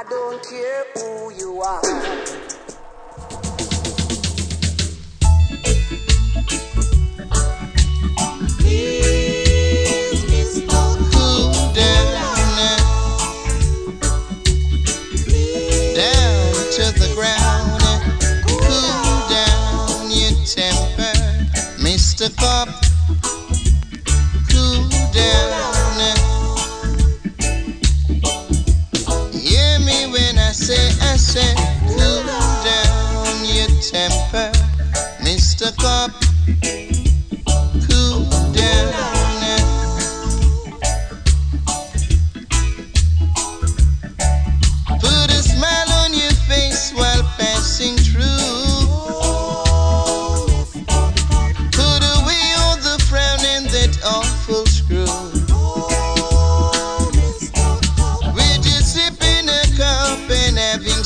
I 0.00 0.04
don't 0.04 0.42
care 0.48 0.84
who 0.94 1.30
you 1.34 1.60
are. 1.60 2.49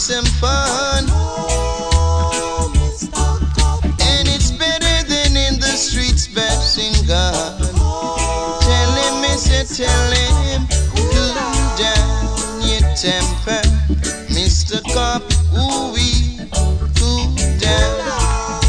some 0.05 0.27
fun. 0.37 1.05
And 4.03 4.29
it's 4.29 4.51
better 4.51 5.09
than 5.09 5.35
in 5.35 5.59
the 5.59 5.75
streets, 5.81 6.29
bashing 6.29 6.93
God. 7.07 7.59
Tell 8.61 8.93
him, 9.01 9.23
Mister, 9.23 9.65
tell 9.65 10.11
him, 10.13 10.69
cool 10.93 11.35
down 11.81 12.61
your 12.69 12.85
temper, 13.01 13.65
Mr. 14.29 14.85
Cop. 14.93 15.23
Ooh, 15.57 15.95
we 15.95 16.37
cool 17.01 17.33
down. 17.57 18.61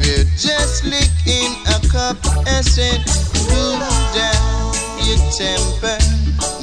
We're 0.00 0.28
just 0.36 0.84
licking 0.84 1.56
a 1.64 1.80
cup. 1.88 2.18
and 2.46 2.62
said, 2.62 3.00
cool 3.48 3.78
down 4.12 4.74
your 5.00 5.16
temper, 5.32 5.96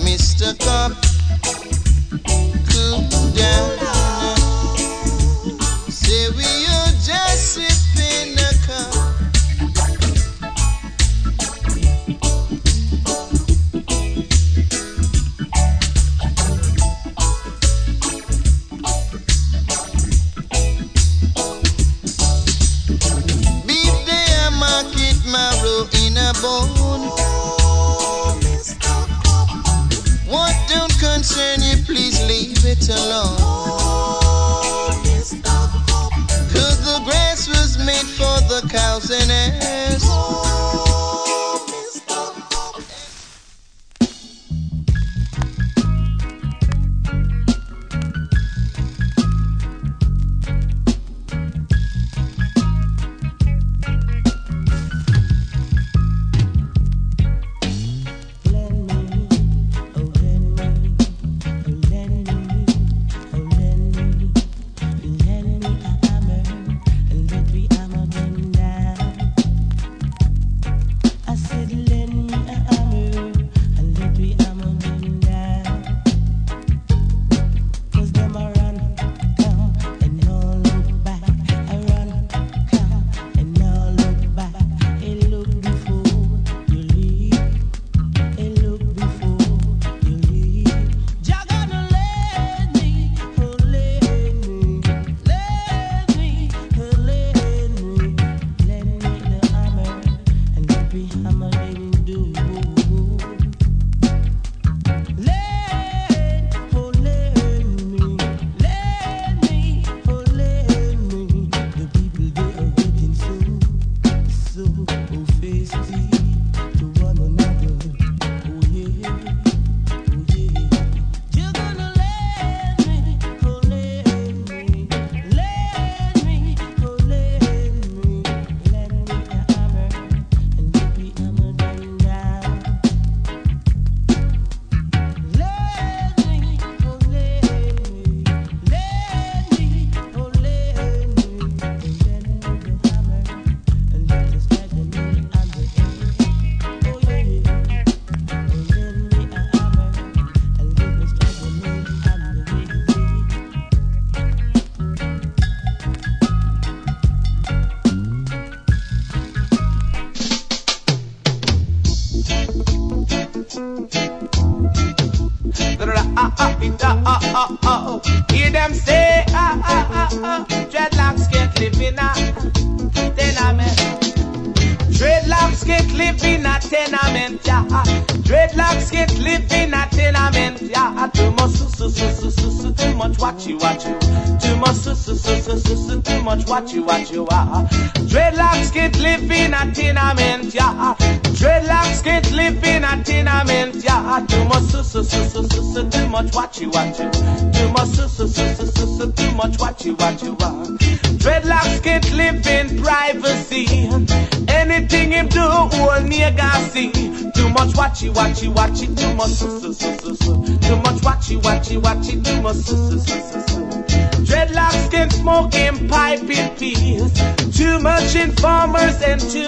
Mr. 0.06 0.54
Cop. 0.60 1.05
Hola. 3.56 3.85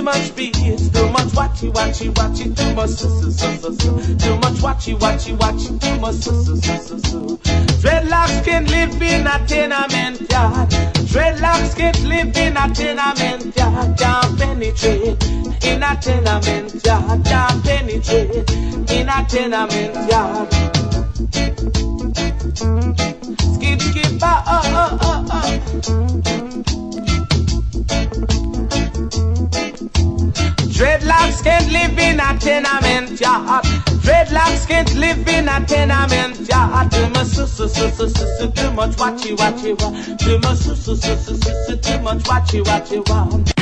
much 0.07 0.33
beads, 0.37 0.89
too 0.89 1.09
much 1.09 1.27
watchy 1.35 1.69
watchy 1.73 2.09
watchy, 2.13 2.55
too 2.55 2.73
much 2.75 2.91
su 2.91 3.09
su 3.19 3.29
su 3.29 3.57
su 3.57 3.75
su, 3.75 4.15
too 4.15 4.35
much 4.37 4.57
watchy 4.63 4.97
watchy 4.97 5.35
watchy, 5.37 5.77
too 5.81 5.99
much 5.99 6.15
su 6.15 6.31
su 6.45 6.55
su 6.55 6.77
su 6.77 6.99
su. 6.99 7.37
Dreadlocks 7.81 8.45
can 8.45 8.65
live 8.67 9.01
in 9.01 9.27
a 9.27 9.45
tenement 9.45 10.21
yard. 10.31 10.69
Dreadlocks 11.11 11.75
can't 11.75 12.01
live 12.05 12.37
in 12.37 12.55
a 12.55 12.73
tenement 12.73 13.53
yard. 13.57 13.97
Can't 13.97 14.39
penetrate 14.39 15.23
in 15.65 15.83
a 15.83 15.93
tenement 15.99 16.85
yard. 16.85 17.25
Can't 17.25 17.63
penetrate 17.65 18.49
in 18.89 19.09
a 19.09 19.25
tenement 19.27 20.09
yard. 20.09 20.76
a 32.27 32.37
tenement 32.37 33.19
yard. 33.19 33.63
Dreadlocks 34.03 34.67
can't 34.67 34.93
live 34.95 35.27
in 35.27 35.47
a 35.47 35.63
tenement 35.65 36.39
yard. 36.47 36.91
Too 36.91 37.09
much, 37.09 37.27
su, 37.27 37.47
su, 37.47 37.67
su, 37.67 37.89
su, 37.89 38.09
su, 38.09 38.25
su, 38.39 38.51
too 38.51 38.71
much, 38.71 38.95
watchy, 38.97 39.35
watchy, 39.35 39.73
wa. 39.81 40.15
Too 40.17 40.39
much, 40.39 40.57
su, 40.57 40.75
su, 40.75 40.95
su, 40.95 41.15
su, 41.17 41.37
su, 41.37 41.51
su, 41.67 41.77
too 41.77 41.99
much, 41.99 42.23
watchy, 42.23 42.63
watchy, 42.63 42.99
wa. 43.09 43.56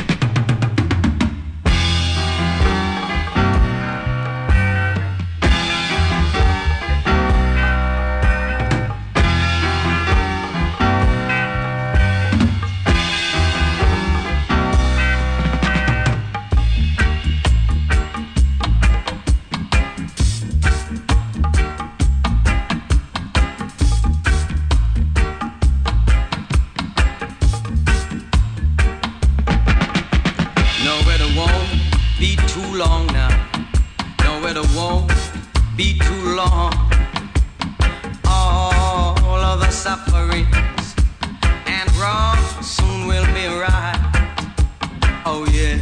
Oh, 45.37 45.43
yeah. 45.47 45.74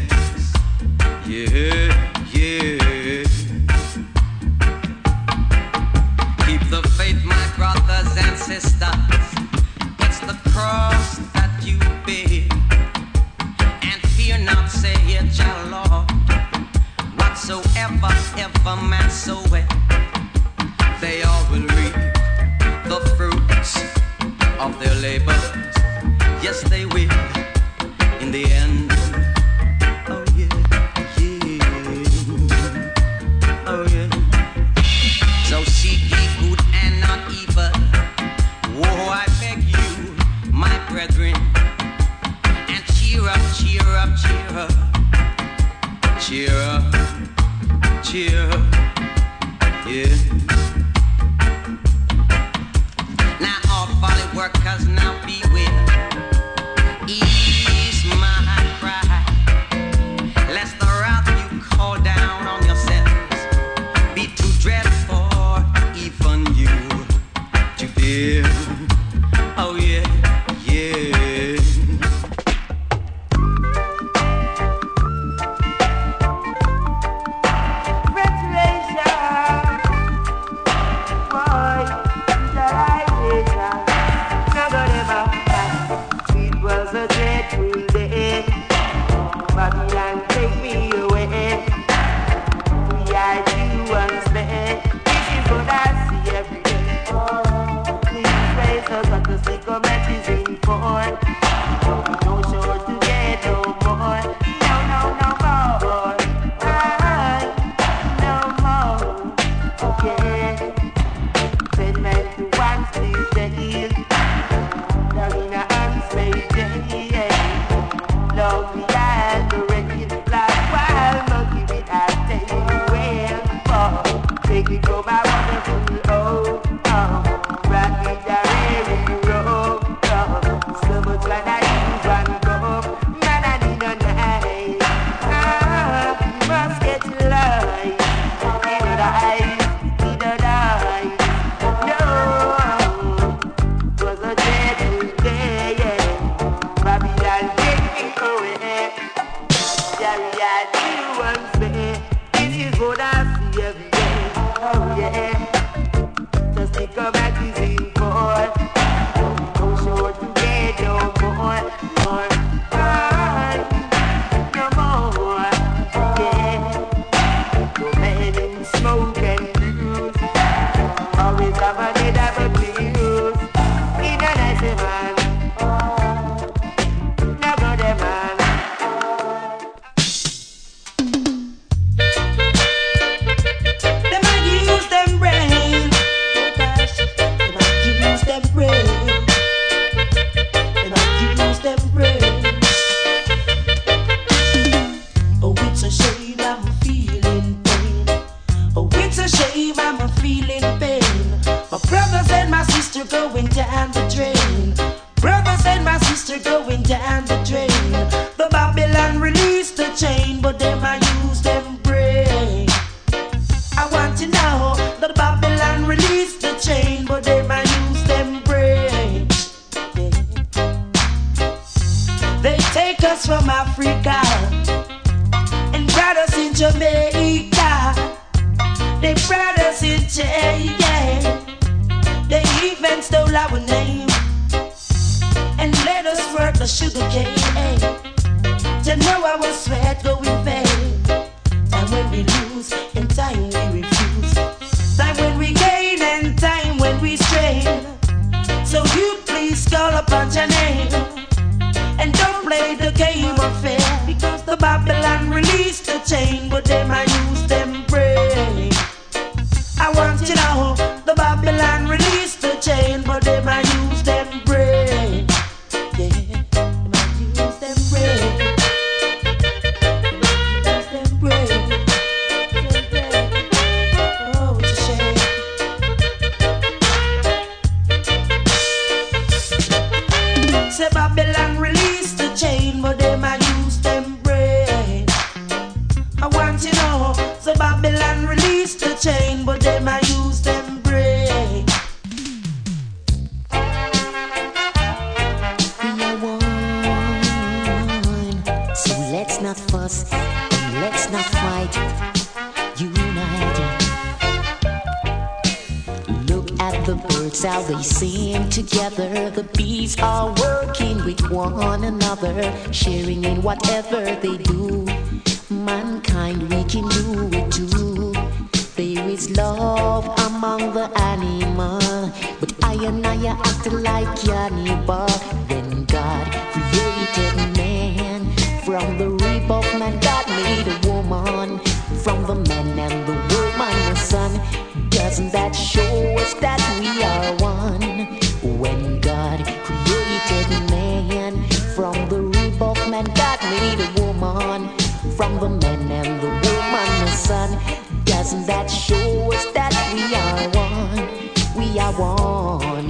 That 348.63 348.71
show 348.71 349.31
us 349.33 349.45
that 349.51 349.73
we 349.93 350.15
are 350.15 350.49
one? 350.55 351.09
We 351.57 351.79
are 351.79 351.91
one 351.93 352.89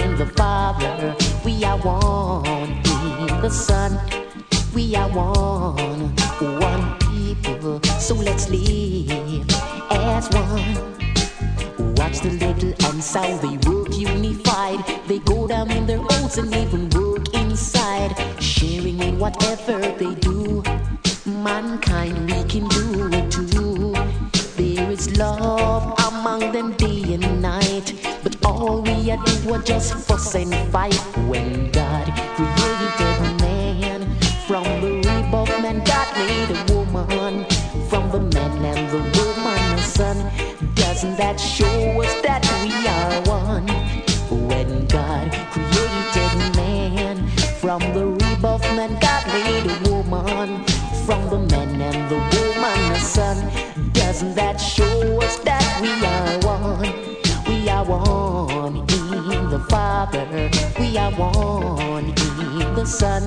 in 0.00 0.16
the 0.16 0.26
Father. 0.36 1.16
We 1.44 1.64
are 1.64 1.78
one 1.78 2.46
in 3.26 3.40
the 3.42 3.50
Son. 3.50 3.98
We 4.74 4.94
are 4.94 5.08
one, 5.08 6.14
one 6.60 6.98
people. 7.10 7.80
So 7.98 8.14
let's 8.14 8.48
live 8.48 9.44
as 9.90 10.28
one. 10.30 11.94
Watch 11.96 12.20
the 12.20 12.30
little 12.38 12.74
ants 12.86 13.12
how 13.14 13.36
they 13.38 13.56
work 13.68 13.96
unified. 13.96 14.84
They 15.08 15.18
go 15.18 15.48
down 15.48 15.72
in 15.72 15.86
their 15.86 15.98
holes 15.98 16.38
and 16.38 16.54
even 16.54 16.90
work 16.90 17.34
inside, 17.34 18.14
sharing 18.40 19.00
in 19.02 19.18
whatever 19.18 19.80
they 19.80 20.14
do. 20.14 20.62
Mankind, 21.26 22.30
love 25.18 25.98
among 26.06 26.52
them 26.52 26.72
day 26.74 27.14
and 27.14 27.42
night, 27.42 27.92
but 28.22 28.36
all 28.46 28.82
we 28.82 29.10
are 29.10 29.22
do 29.24 29.52
are 29.52 29.62
just 29.62 29.94
fuss 29.94 30.34
and 30.36 30.54
fight. 30.72 30.94
When 31.26 31.70
God 31.72 32.06
created 32.36 33.40
man 33.40 34.00
from 34.46 34.64
the 34.80 34.92
rib 35.04 35.34
of 35.34 35.48
man, 35.60 35.82
God 35.84 36.08
made 36.16 36.50
a 36.56 36.72
woman 36.72 37.44
from 37.88 38.10
the 38.12 38.20
man 38.20 38.64
and 38.64 38.88
the 38.90 39.02
woman 39.18 39.76
the 39.76 39.82
son. 39.82 40.16
Doesn't 40.74 41.16
that 41.16 41.40
show 41.40 42.00
us 42.00 42.14
that 42.22 42.42
we 42.62 42.72
are 42.86 43.20
one? 43.42 43.66
When 44.48 44.86
God 44.86 45.32
created 45.50 46.56
man 46.56 47.26
from 47.60 47.80
the 47.92 48.06
rib 48.06 48.44
of 48.44 48.60
man, 48.76 48.96
God 49.00 49.26
made 49.26 49.66
a 49.66 49.90
woman 49.90 50.64
from 51.06 51.28
the 51.28 51.38
man 51.50 51.80
and 51.80 52.10
the 52.10 52.18
woman 52.36 52.92
the 52.92 53.00
son. 53.00 53.36
Doesn't 53.92 54.34
that 54.36 54.56
show 54.56 54.87
Father. 60.10 60.50
We 60.80 60.96
are 60.96 61.10
one 61.12 62.04
in 62.06 62.74
the 62.74 62.84
Son. 62.86 63.22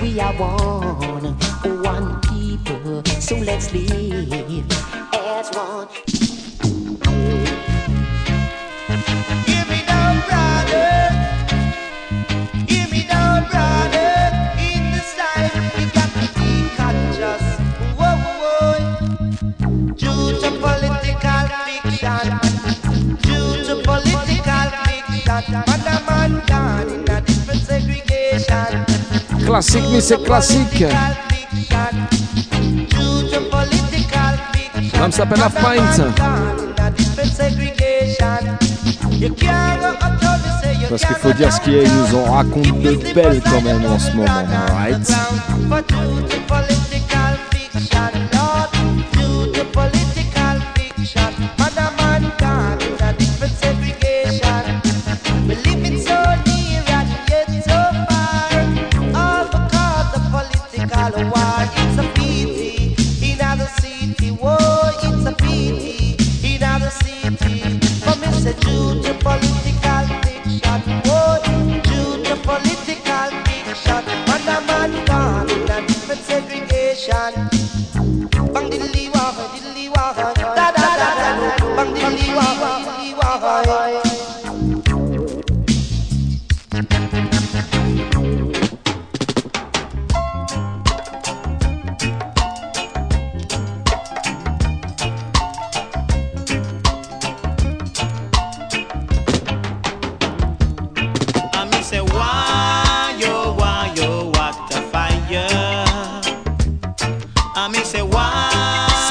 We 0.00 0.18
are 0.20 0.32
one, 0.34 1.36
one 1.82 2.20
people. 2.22 3.04
So 3.20 3.36
let's 3.36 3.72
live 3.72 4.66
as 5.12 5.50
one. 5.54 6.41
classique, 29.52 29.84
mais 29.92 30.00
c'est 30.00 30.22
classique. 30.24 30.84
S'appelle 35.10 35.40
la. 35.40 35.50
Parce 40.88 41.04
qu'il 41.04 41.16
faut 41.16 41.32
dire 41.32 41.52
ce 41.52 41.60
qu'il 41.60 41.74
est, 41.74 41.84
ils 41.84 41.92
nous 41.92 42.18
en 42.18 42.32
racontent 42.32 42.76
de 42.78 43.14
belles 43.14 43.42
quand 43.44 43.60
même 43.60 43.84
en 43.84 43.98
ce 43.98 44.10
moment, 44.12 44.46
right? 44.74 45.12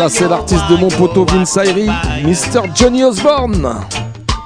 Ça, 0.02 0.10
c'est 0.10 0.28
l'artiste 0.28 0.68
de 0.68 0.78
mon 0.78 0.88
poteau 0.88 1.26
Vince 1.26 1.56
Ayri, 1.58 1.88
Mr. 2.24 2.64
Johnny 2.74 3.04
Osborne. 3.04 3.64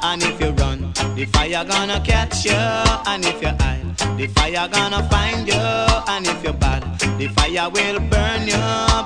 And 0.04 0.22
if 0.22 0.38
you 0.42 0.48
run, 0.48 0.92
the 1.16 1.26
fire 1.28 1.64
gonna 1.64 2.02
catch 2.02 2.44
you. 2.44 2.52
And 2.52 3.24
if 3.24 3.42
you 3.42 3.48
hide, 3.48 4.18
the 4.18 4.28
fire 4.38 4.68
gonna 4.68 5.08
find 5.10 5.48
you. 5.48 5.56
And 6.10 6.28
if 6.28 6.44
you're 6.44 6.52
bad, 6.52 6.84
the 7.18 7.30
fire 7.30 7.70
will 7.70 8.02
burn 8.02 8.46
you. 8.46 8.58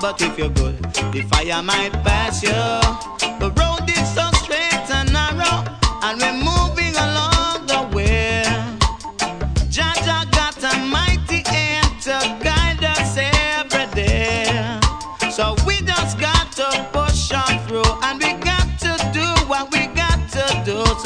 But 0.02 0.20
if 0.24 0.40
you're 0.40 0.50
good, 0.50 0.82
the 1.12 1.22
fire 1.32 1.62
might 1.62 1.94
pass 2.04 2.42
you. 2.42 2.50
The 3.40 3.52
road 3.56 3.88
is 3.88 4.12
so 4.16 4.29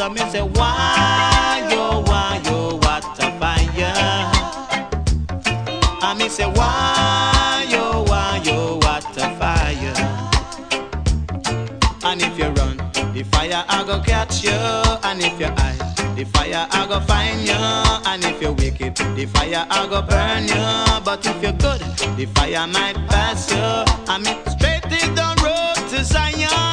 do. 0.09 0.15
So 0.15 0.23
me 0.25 0.31
say, 0.31 0.41
why 0.41 1.67
yo, 1.71 2.01
why 2.01 2.41
yo, 2.45 2.75
what 2.77 3.05
a 3.19 3.31
fire? 3.39 3.93
I 6.01 6.15
me 6.17 6.29
say, 6.29 6.45
why 6.45 7.65
yo, 7.69 8.03
why 8.03 8.41
yo, 8.43 8.77
what 8.77 9.05
a 9.17 9.29
fire? 9.37 9.93
And 12.03 12.21
if 12.21 12.37
you 12.37 12.49
run, 12.49 12.77
the 13.13 13.23
fire 13.31 13.63
I 13.67 13.83
go 13.85 13.99
catch 14.01 14.43
you. 14.43 14.51
And 14.51 15.21
if 15.21 15.39
you 15.39 15.47
hide, 15.47 16.17
the 16.17 16.25
fire 16.25 16.67
I 16.69 16.87
go 16.87 16.99
find 17.01 17.41
you. 17.41 17.53
And 17.53 18.23
if 18.23 18.41
you're 18.41 18.53
wicked, 18.53 18.95
the 18.95 19.25
fire 19.25 19.65
I 19.69 19.87
go 19.87 20.01
burn 20.01 20.47
you. 20.47 21.01
But 21.03 21.25
if 21.25 21.41
you're 21.41 21.53
good, 21.53 21.81
the 22.17 22.25
fire 22.35 22.67
might 22.67 22.95
pass 23.07 23.49
you. 23.51 23.57
I 24.07 24.17
mean, 24.17 24.37
straight 24.49 24.83
the 24.83 25.35
road 25.43 25.89
to 25.89 26.03
Zion. 26.03 26.72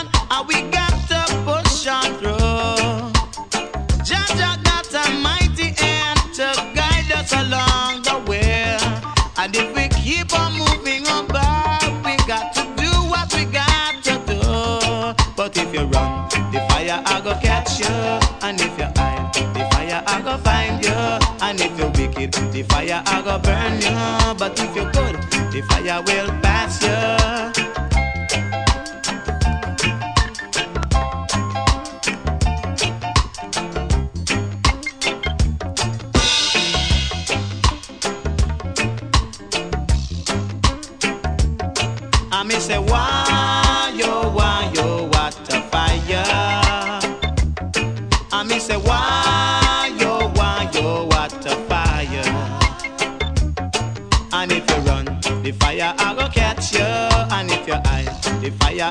I 23.12 23.22
go 23.22 23.38
burn 23.38 23.74
you. 23.82 24.34
But 24.38 24.58
if 24.60 24.74
you're 24.76 24.90
good, 24.92 25.16
the 25.52 25.60
fire 25.68 26.02
will 26.02 26.30
pass 26.40 26.59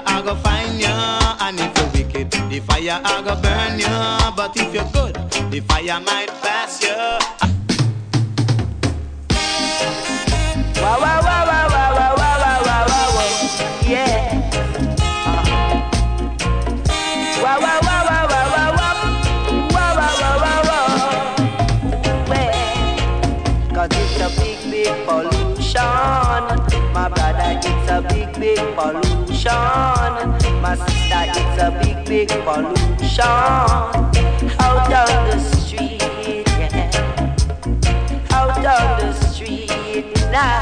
I 0.06 0.22
go 0.22 0.36
find 0.36 0.80
you. 0.80 0.88
And 0.88 1.60
if 1.60 1.78
you're 1.78 1.90
wicked, 1.94 2.32
the 2.50 2.60
fire 2.60 3.02
I 3.04 3.22
go 3.22 3.36
burn 3.42 3.80
you. 3.80 4.36
But 4.36 4.56
if 4.56 4.74
you're 4.74 4.90
good, 4.94 5.16
the 5.52 5.60
fire 5.62 6.00
might 6.00 6.39
big, 32.26 32.44
pollution. 32.44 33.26
Out 34.60 34.94
on 34.94 35.30
the 35.30 35.40
street, 35.40 36.02
yeah. 36.02 36.92
Out 38.32 38.66
on 38.66 39.00
the 39.00 39.14
street 39.14 40.06
now. 40.32 40.60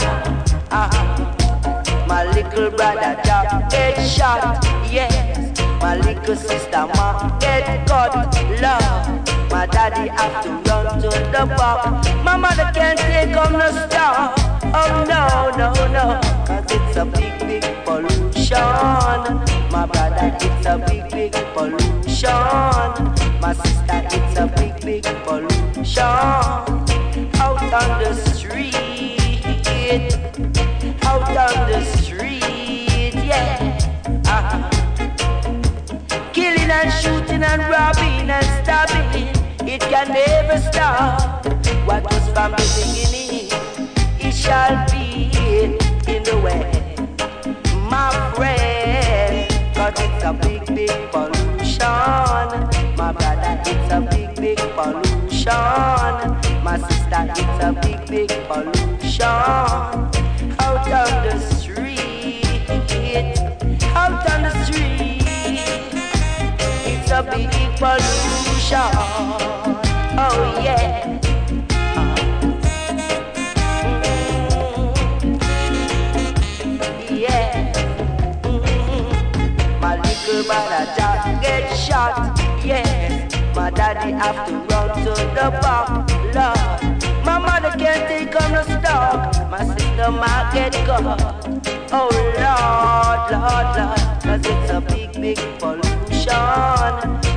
Uh-huh. 0.70 2.06
My 2.08 2.26
little 2.26 2.70
brother 2.70 3.20
Jack 3.24 3.70
get 3.72 3.96
shot, 4.06 4.64
yes. 4.92 5.60
My 5.82 5.98
little 5.98 6.36
sister 6.36 6.86
ma 6.96 7.38
get 7.40 7.88
cut, 7.88 8.14
love. 8.62 9.52
My 9.52 9.66
daddy 9.66 10.10
have 10.10 10.44
to 10.44 10.50
run 10.70 11.02
to 11.02 11.10
the 11.10 11.56
bar. 11.58 12.02
My 12.24 12.38
mother 12.38 12.70
can't 12.74 13.00
take 13.00 13.36
on 13.36 13.54
the 13.54 13.72
star. 13.88 14.57
Oh 14.74 15.06
no, 15.08 15.50
no, 15.58 15.72
no. 15.92 16.20
Cause 16.46 16.66
it's 16.70 16.98
a 16.98 17.06
big, 17.06 17.40
big 17.40 17.64
pollution. 17.86 18.58
My 19.72 19.86
brother, 19.86 20.36
it's 20.42 20.66
a 20.66 20.78
big, 20.78 21.10
big 21.12 21.34
pollution. 21.54 22.30
My 23.42 23.54
sister, 23.54 24.02
it's 24.12 24.38
a 24.38 24.48
big, 24.58 24.80
big 24.82 25.04
pollution. 25.24 26.04
Out 27.40 27.74
on 27.74 28.04
the 28.04 28.14
street 28.34 28.68
out 31.12 31.38
on 31.38 31.72
the 31.72 31.82
street, 31.98 33.14
yeah. 33.14 33.78
Uh-huh. 34.26 34.70
Killing 36.34 36.70
and 36.70 36.92
shooting 37.02 37.44
and 37.44 37.62
robbing 37.70 38.30
and 38.30 38.46
stabbing, 38.64 39.28
it 39.68 39.82
can 39.82 40.08
never 40.10 40.58
stop. 40.60 41.46
What 41.86 42.04
was 42.04 42.26
from 42.34 42.52
the 42.52 42.64
beginning, 42.76 43.17
shall 44.38 44.86
be 44.92 45.32
in 46.08 46.24
the 46.24 46.40
way, 46.44 46.70
my 47.90 48.12
friend. 48.36 49.52
It's 50.00 50.24
a 50.24 50.34
big, 50.34 50.66
big 50.76 51.12
pollution. 51.12 51.88
My 52.96 53.12
brother, 53.12 53.62
it's 53.66 53.92
a 53.92 54.00
big, 54.12 54.36
big 54.36 54.60
pollution. 54.76 55.54
My 56.64 56.78
sister, 56.88 57.24
it's 57.36 57.64
a 57.64 57.72
big, 57.82 58.06
big 58.08 58.30
pollution 58.48 59.26
out 60.60 60.88
on 60.92 61.28
the 61.28 61.40
street, 61.56 62.70
out 63.96 64.30
on 64.30 64.44
the 64.44 64.52
street. 64.66 65.24
It's 66.86 67.12
a 67.12 67.24
big 67.24 67.52
pollution. 67.80 69.57
My 80.28 80.44
brother 80.44 80.86
just 80.98 81.42
get 81.42 81.74
shot. 81.78 82.38
Yes. 82.66 83.34
My 83.56 83.70
daddy 83.70 84.12
have 84.12 84.46
to 84.48 84.56
run 84.76 84.90
to 85.06 85.12
the 85.34 85.58
park. 85.62 85.90
Lord. 86.36 87.26
My 87.26 87.38
mother 87.40 87.72
can't 87.78 88.08
take 88.10 88.36
on 88.42 88.52
the 88.52 88.64
stock. 88.64 89.50
My 89.50 89.64
sister 89.64 90.12
might 90.12 90.52
get 90.54 90.74
caught. 90.86 91.22
Oh 91.94 92.10
Lord, 92.12 93.32
Lord, 93.32 93.68
Lord, 93.78 94.00
cause 94.22 94.46
it's 94.46 94.70
a 94.70 94.82
big, 94.82 95.14
big 95.14 95.40
pollution. 95.60 96.34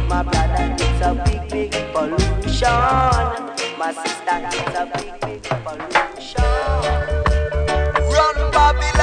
My 0.09 0.22
brother, 0.24 0.74
it's 0.78 1.01
a 1.01 1.14
big, 1.24 1.43
big 1.49 1.72
pollution. 1.93 2.70
My 3.78 3.93
sister, 4.03 4.36
it's 4.51 4.76
a 4.76 4.84
big, 4.95 5.12
big 5.20 5.43
pollution. 5.64 6.43
Run 8.14 8.36
Babylon, 8.51 9.00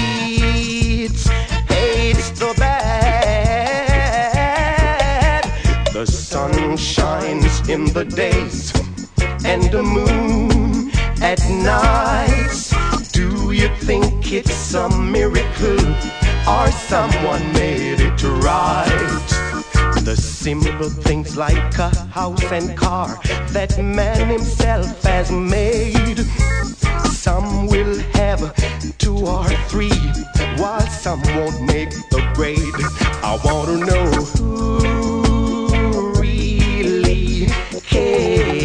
hates 1.68 2.30
the 2.40 2.54
bad. 2.58 3.10
The 5.94 6.06
sun 6.06 6.78
shines 6.78 7.68
in 7.68 7.86
the 7.86 8.06
days 8.06 8.74
and 9.44 9.64
the 9.72 9.84
moon 9.84 10.92
at 11.22 11.40
night. 11.50 12.72
Do 13.12 13.52
you 13.52 13.70
think 13.78 14.32
it's 14.32 14.74
a 14.74 14.90
miracle 14.90 15.80
or 16.48 16.72
someone 16.72 17.54
made 17.54 18.00
it 18.00 18.24
right? 18.24 19.39
The 20.10 20.16
simple 20.16 20.90
things 20.90 21.38
like 21.38 21.78
a 21.78 21.90
house 22.08 22.44
and 22.52 22.76
car 22.76 23.20
that 23.50 23.78
man 23.78 24.28
himself 24.28 25.04
has 25.04 25.32
made. 25.32 26.18
Some 27.12 27.68
will 27.68 28.00
have 28.14 28.42
two 28.98 29.20
or 29.20 29.48
three, 29.70 29.94
while 30.58 30.82
some 30.90 31.22
won't 31.36 31.62
make 31.62 31.92
the 32.10 32.28
grade. 32.34 32.58
I 33.22 33.38
wanna 33.46 33.86
know 33.86 34.06
who 34.34 36.14
really 36.20 37.46
care. 37.84 38.59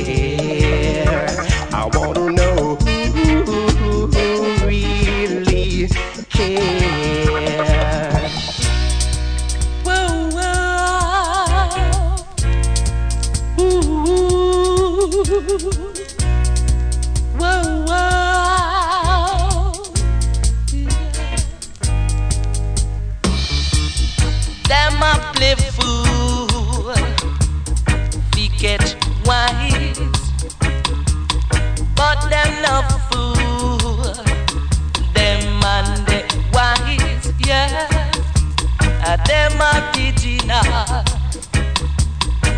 Original, 40.45 41.05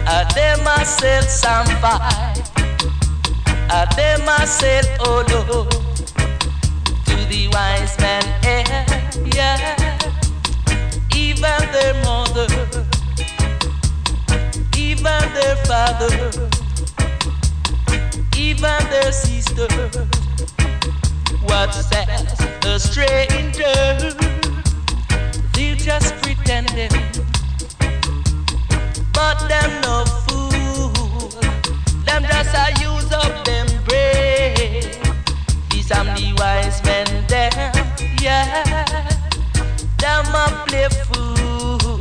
a 0.07 0.27
them 0.35 0.67
a 0.67 0.85
sell 0.85 1.23
some 1.23 1.67
fight, 1.81 2.51
a 3.71 3.87
them 3.97 4.29
a 4.29 4.47
sell 4.47 4.85
olo. 5.07 5.69
To 7.05 7.17
the 7.29 7.49
wise 7.53 7.99
man, 7.99 8.25
yeah, 8.43 9.11
yeah. 9.35 9.99
Even 11.15 11.61
their 11.73 11.95
mother, 12.05 12.47
even 14.77 15.23
their 15.35 15.57
father, 15.67 16.49
even 18.37 18.91
their 18.91 19.13
sister. 19.13 19.69
What 21.43 21.73
says 21.73 22.41
a 22.65 22.79
stranger? 22.81 24.15
They're 25.53 25.77
just 25.77 26.15
pretending, 26.17 26.91
but 29.17 29.39
them 29.49 29.71
no 29.81 30.05
fool. 30.25 31.31
Them 32.07 32.23
just 32.31 32.55
a 32.55 32.67
use 32.87 33.11
up 33.13 33.35
them 33.45 33.67
brain. 33.87 34.85
These 35.71 35.91
am 35.91 36.07
the 36.15 36.35
wise 36.39 36.79
men, 36.85 37.09
them, 37.27 37.73
yeah 38.23 39.07
them 40.07 40.35
a 40.35 40.65
play 40.67 40.89
fool, 40.89 41.99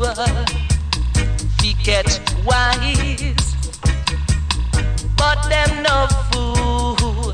we 1.62 1.74
get 1.84 2.20
wise, 2.46 3.56
but 5.18 5.40
them 5.50 5.84
no 5.84 6.08
fool. 6.32 7.34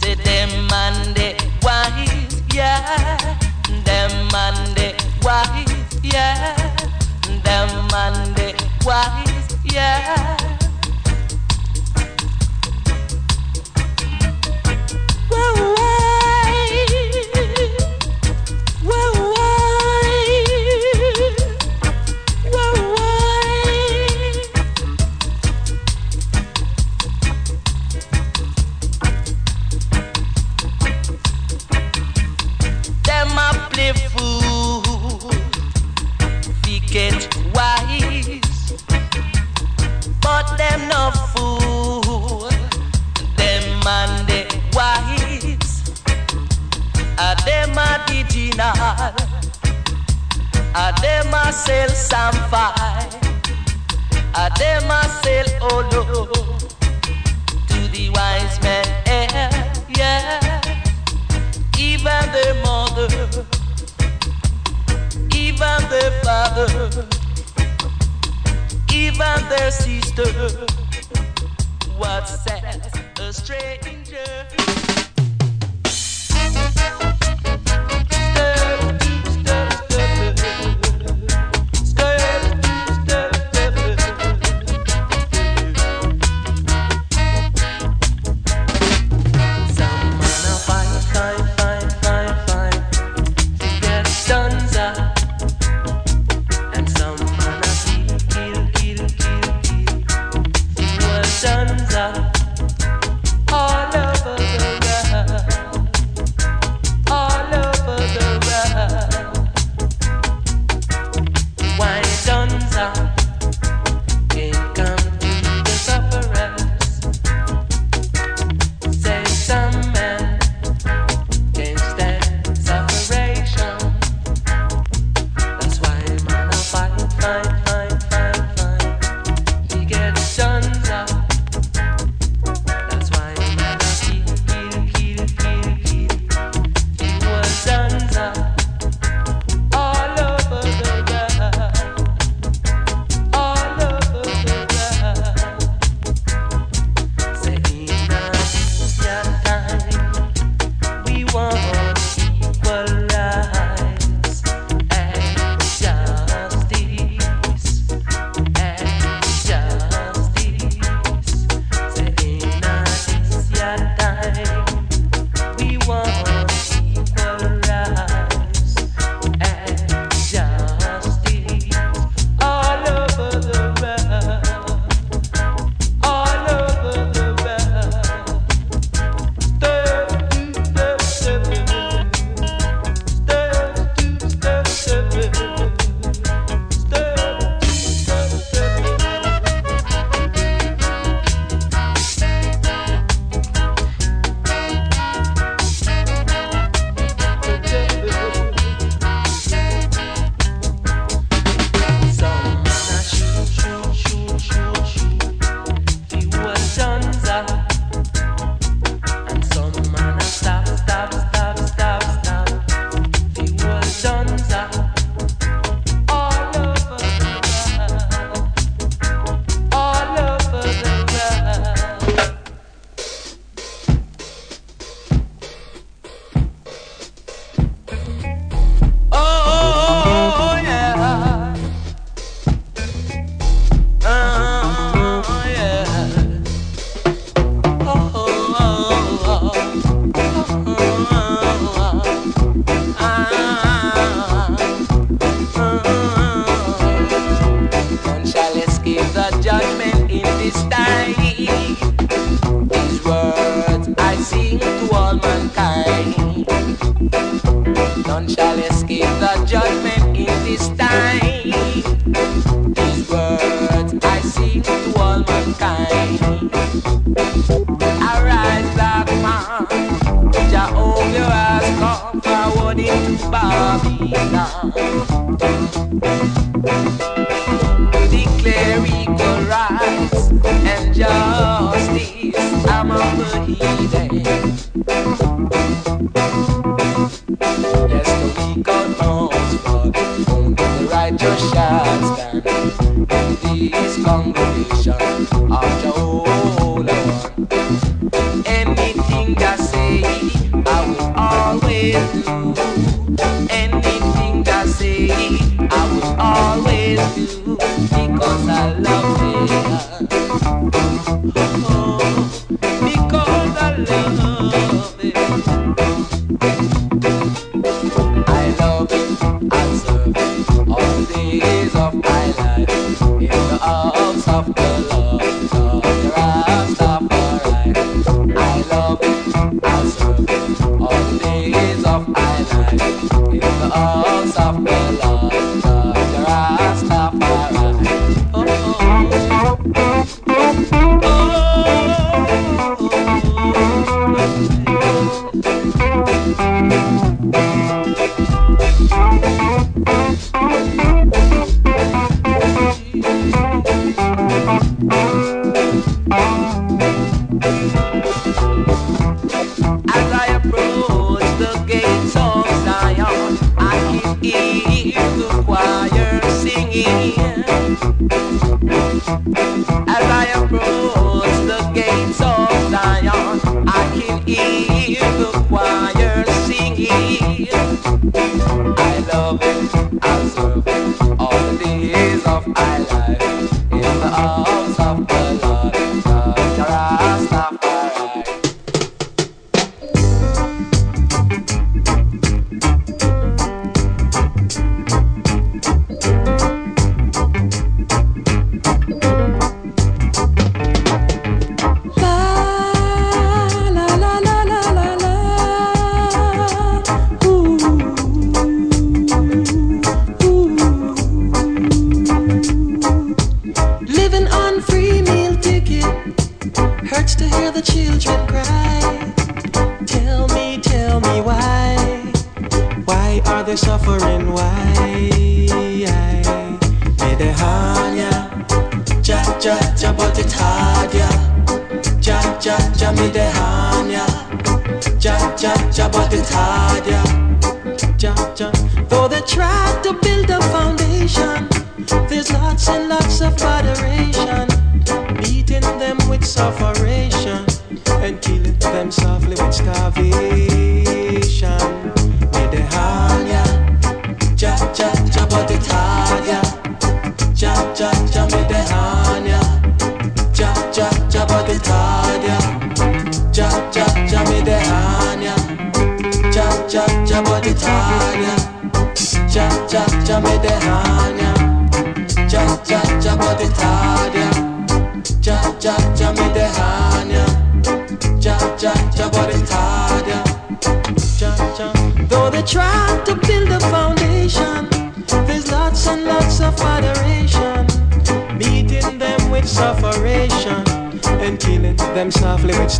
Say 0.00 0.14
them 0.14 0.50
man 0.68 1.14
they 1.14 1.36
wise, 1.62 2.42
yeah. 2.54 3.36
Them 3.84 4.12
man 4.32 4.74
they 4.74 4.94
wise, 5.22 6.00
yeah. 6.02 6.56
Them 7.42 7.70
man 7.88 8.34
they 8.34 8.54
wise, 8.86 9.56
yeah. 9.64 10.55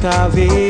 nunca 0.07 0.29
vi. 0.29 0.66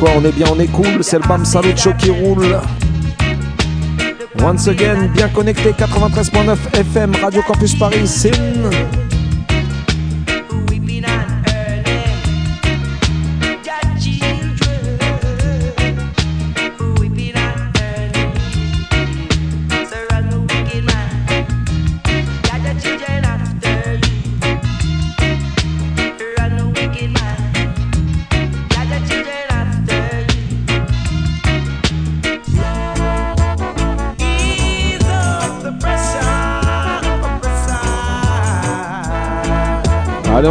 quoi, 0.00 0.10
on 0.16 0.24
est 0.24 0.32
bien, 0.32 0.46
on 0.50 0.58
est 0.58 0.66
cool, 0.66 1.02
c'est 1.04 1.18
le 1.18 1.28
BAM 1.28 1.44
Salucho 1.44 1.92
qui 1.98 2.10
roule. 2.10 2.58
Once 4.42 4.66
again, 4.66 5.08
bien 5.14 5.28
connecté, 5.28 5.72
93.9 5.72 6.56
FM, 6.72 7.12
Radio 7.20 7.42
Campus 7.46 7.74
Paris, 7.74 8.06
c'est 8.06 8.32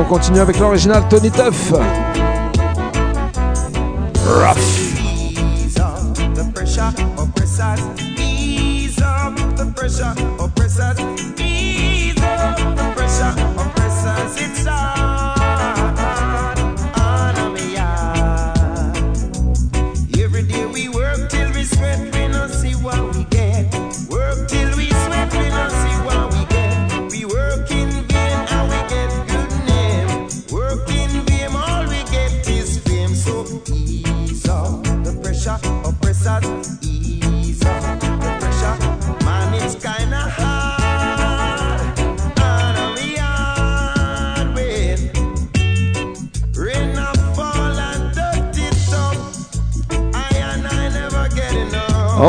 continue 0.10 0.40
avec 0.40 0.58
l'original 0.58 1.08
Tony 1.08 1.30
Tuff. 1.30 1.72
Rough. 4.26 4.90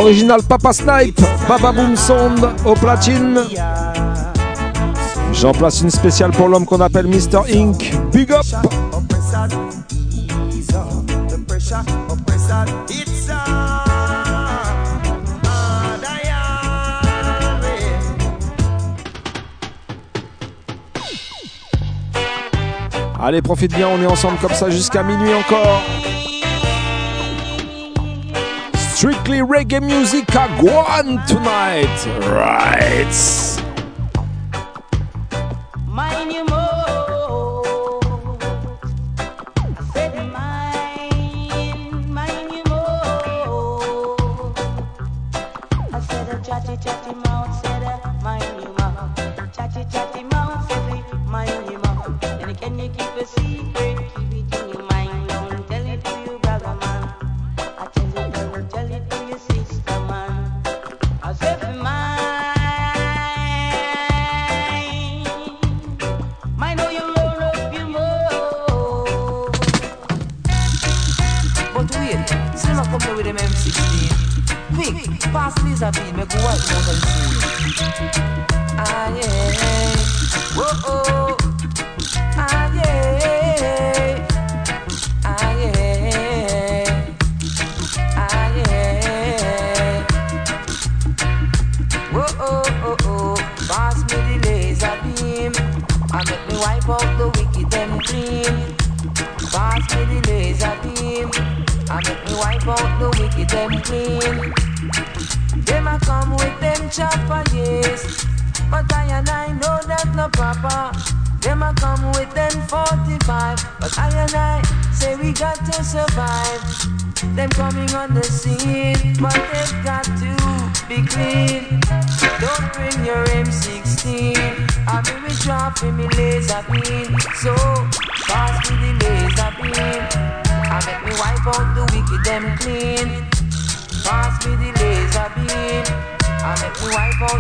Original 0.01 0.43
Papa 0.43 0.73
Snipe, 0.73 1.21
Papa 1.47 1.73
Boom 1.73 1.95
Sound 1.95 2.41
au 2.65 2.73
platine. 2.73 3.39
J'en 5.35 5.53
place 5.53 5.83
une 5.83 5.91
spéciale 5.91 6.31
pour 6.31 6.49
l'homme 6.49 6.65
qu'on 6.65 6.81
appelle 6.81 7.07
Mr. 7.07 7.43
Inc. 7.53 7.93
Big 8.11 8.33
up! 8.33 8.47
Allez, 23.23 23.43
profite 23.43 23.75
bien, 23.75 23.89
on 23.89 24.03
est 24.03 24.07
ensemble 24.07 24.39
comme 24.39 24.55
ça 24.55 24.71
jusqu'à 24.71 25.03
minuit 25.03 25.35
encore. 25.35 25.83
Strictly 29.01 29.41
reggae 29.41 29.81
music 29.81 30.27
à 30.37 30.47
Guan 30.61 31.19
tonight. 31.27 31.89
Right. 32.29 33.40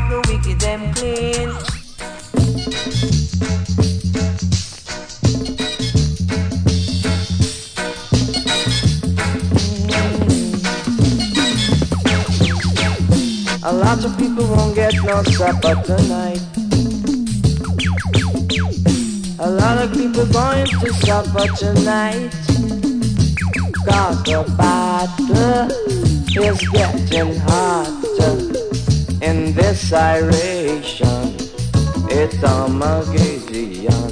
Out 0.00 0.10
the 0.10 0.32
wicked 0.32 0.60
them 0.60 0.92
clean. 0.94 1.50
A 13.62 13.72
lot 13.72 14.04
of 14.04 14.16
people 14.18 14.46
won't 14.46 14.74
get 14.74 14.94
no 15.04 15.22
supper 15.22 15.74
tonight. 15.84 16.40
A 19.38 19.50
lot 19.50 19.78
of 19.78 19.92
people 19.92 20.26
going 20.26 20.66
to 20.66 20.92
supper 20.94 21.46
tonight. 21.56 22.30
Cause 23.86 24.22
the 24.24 24.44
battle 24.58 25.70
is 26.44 26.60
getting 26.70 27.36
hotter 27.40 27.89
in 29.30 29.52
this 29.54 29.92
iration. 29.92 31.36
It's 32.18 32.42
Armageddon. 32.42 34.10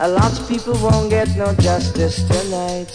A 0.00 0.08
lot 0.08 0.32
of 0.38 0.48
people 0.48 0.74
won't 0.82 1.08
get 1.08 1.28
no 1.36 1.54
justice 1.54 2.16
tonight. 2.32 2.90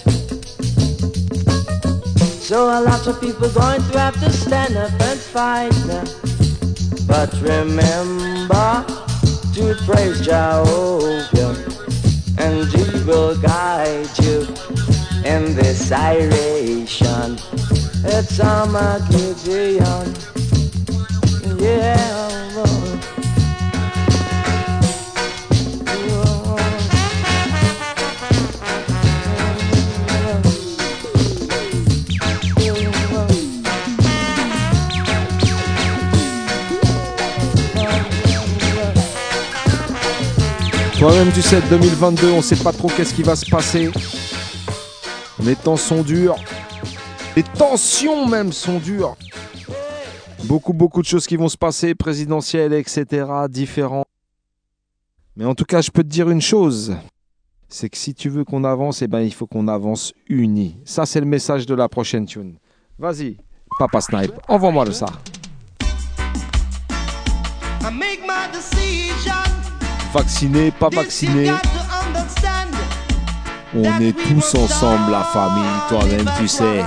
So 2.50 2.58
a 2.80 2.82
lot 2.82 3.08
of 3.08 3.22
people 3.22 3.50
going 3.52 3.82
to 3.92 4.00
have 4.00 4.20
to 4.20 4.30
stand 4.32 4.76
up 4.76 4.92
and 5.10 5.20
fight. 5.20 5.72
But 7.08 7.32
remember 7.42 8.86
to 9.56 9.64
praise 9.86 10.20
Jehovah 10.26 11.56
and 12.38 12.68
he 12.74 12.86
will 13.06 13.36
guide 13.38 14.12
you 14.20 14.40
in 15.24 15.56
this 15.56 15.92
iration. 15.92 17.49
It's 18.06 18.40
on 18.40 18.72
my 18.72 19.00
même 41.12 41.30
du 41.32 41.42
7 41.42 41.64
2022, 41.70 42.32
on 42.32 42.42
sait 42.42 42.56
pas 42.56 42.72
trop 42.72 42.90
qu'est-ce 42.90 43.14
qui 43.14 43.24
va 43.24 43.36
se 43.36 43.46
passer. 43.46 43.90
Les 45.44 45.56
temps 45.56 45.78
sont 45.78 46.02
durs. 46.02 46.36
Les 47.36 47.44
tensions 47.44 48.28
même 48.28 48.52
sont 48.52 48.80
dures. 48.80 49.16
Beaucoup, 50.46 50.74
beaucoup 50.74 51.02
de 51.02 51.08
choses 51.08 51.28
qui 51.28 51.36
vont 51.36 51.50
se 51.50 51.58
passer, 51.58 51.96
présidentielles, 51.96 52.74
etc., 52.74 53.26
différents. 53.50 54.06
Mais 55.36 55.46
en 55.46 55.56
tout 55.56 55.66
cas, 55.66 55.82
je 55.82 55.92
peux 55.92 56.04
te 56.04 56.10
dire 56.10 56.30
une 56.30 56.42
chose. 56.42 56.96
C'est 57.68 57.90
que 57.90 57.98
si 57.98 58.14
tu 58.14 58.30
veux 58.30 58.44
qu'on 58.44 58.64
avance, 58.64 59.02
eh 59.02 59.08
ben, 59.08 59.22
il 59.22 59.34
faut 59.34 59.46
qu'on 59.46 59.68
avance 59.68 60.14
unis. 60.28 60.76
Ça, 60.86 61.06
c'est 61.06 61.20
le 61.20 61.26
message 61.26 61.66
de 61.66 61.76
la 61.76 61.88
prochaine 61.88 62.26
tune. 62.26 62.56
Vas-y, 62.98 63.38
Papa 63.78 64.02
Snipe, 64.02 64.34
envoie-moi 64.48 64.86
le 64.86 64.92
ça. 64.92 65.06
Vacciné, 70.12 70.72
pas 70.72 70.90
vacciné. 70.90 71.52
On 73.76 74.02
est 74.02 74.14
tous 74.14 74.56
ensemble, 74.56 75.12
la 75.12 75.24
famille, 75.24 75.64
toi-même, 75.90 76.30
tu 76.40 76.48
sais. 76.48 76.84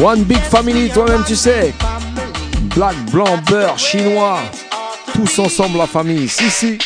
One 0.00 0.24
big 0.24 0.40
family, 0.40 0.88
toi-même, 0.88 1.22
tu 1.26 1.36
sais. 1.36 1.74
Black, 2.74 2.96
blanc, 3.10 3.38
beurre, 3.48 3.78
chinois. 3.78 4.38
Tous 5.12 5.38
ensemble, 5.38 5.78
la 5.78 5.86
famille. 5.86 6.28
Si, 6.28 6.48
si. 6.50 6.78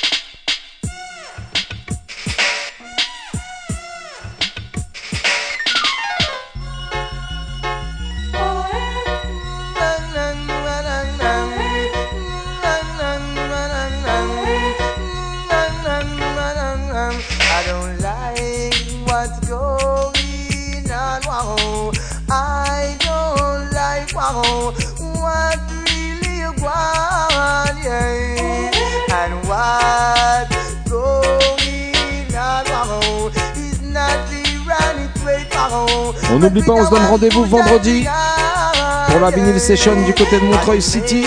N'oublie 36.47 36.63
pas, 36.63 36.73
on 36.75 36.85
se 36.85 36.91
donne 36.91 37.07
rendez-vous 37.07 37.45
vendredi 37.45 38.07
pour 39.09 39.21
la 39.21 39.31
vinyl 39.31 39.59
session 39.59 40.01
du 40.05 40.15
côté 40.15 40.39
de 40.39 40.45
Montreuil 40.45 40.81
City. 40.81 41.27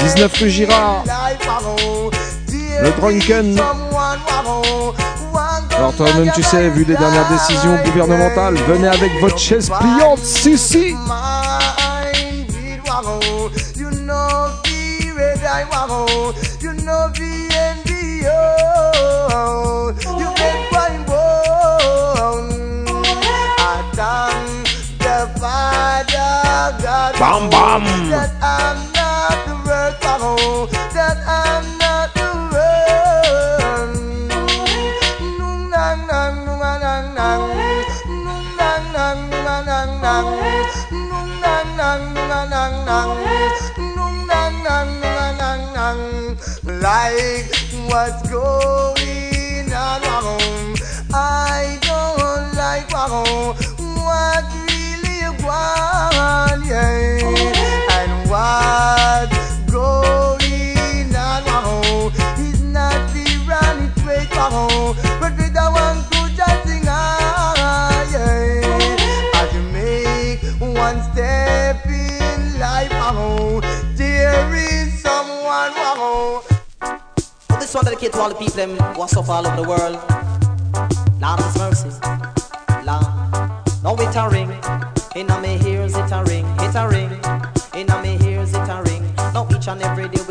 19 0.00 0.32
rue 0.40 0.50
Girard. 0.50 1.04
Le 2.82 2.90
Drunken. 2.90 3.60
Alors 5.76 5.94
toi-même 5.94 6.32
tu 6.34 6.42
sais, 6.42 6.68
vu 6.70 6.84
les 6.84 6.96
dernières 6.96 7.28
décisions 7.30 7.76
gouvernementales, 7.84 8.54
venez 8.68 8.88
avec 8.88 9.12
votre 9.20 9.38
chaise 9.38 9.70
pliante, 9.70 10.18
si 10.18 10.58
si 10.58 10.96
to 78.18 78.24
all 78.24 78.28
the 78.30 78.34
people 78.34 78.54
them 78.54 78.80
are 79.00 79.08
suffer 79.08 79.30
all 79.30 79.46
over 79.46 79.56
the 79.56 79.68
world. 79.68 79.94
Lord 81.20 81.40
of 81.40 81.56
mercy, 81.58 81.90
Lord. 82.84 83.06
Now 83.82 83.94
it 83.94 84.16
a 84.16 84.28
ring, 84.28 84.50
in 85.14 85.30
a 85.30 85.40
me 85.40 85.54
ears 85.70 85.94
it 85.94 86.10
a 86.10 86.24
ring, 86.24 86.46
it 86.58 86.74
a 86.74 86.88
ring, 86.88 87.12
in 87.74 87.88
a 87.90 88.02
me 88.02 88.18
ears 88.26 88.54
it 88.54 88.68
a 88.68 88.82
ring. 88.86 89.04
Now 89.32 89.46
each 89.54 89.68
and 89.68 89.82
every 89.82 90.08
day 90.08 90.22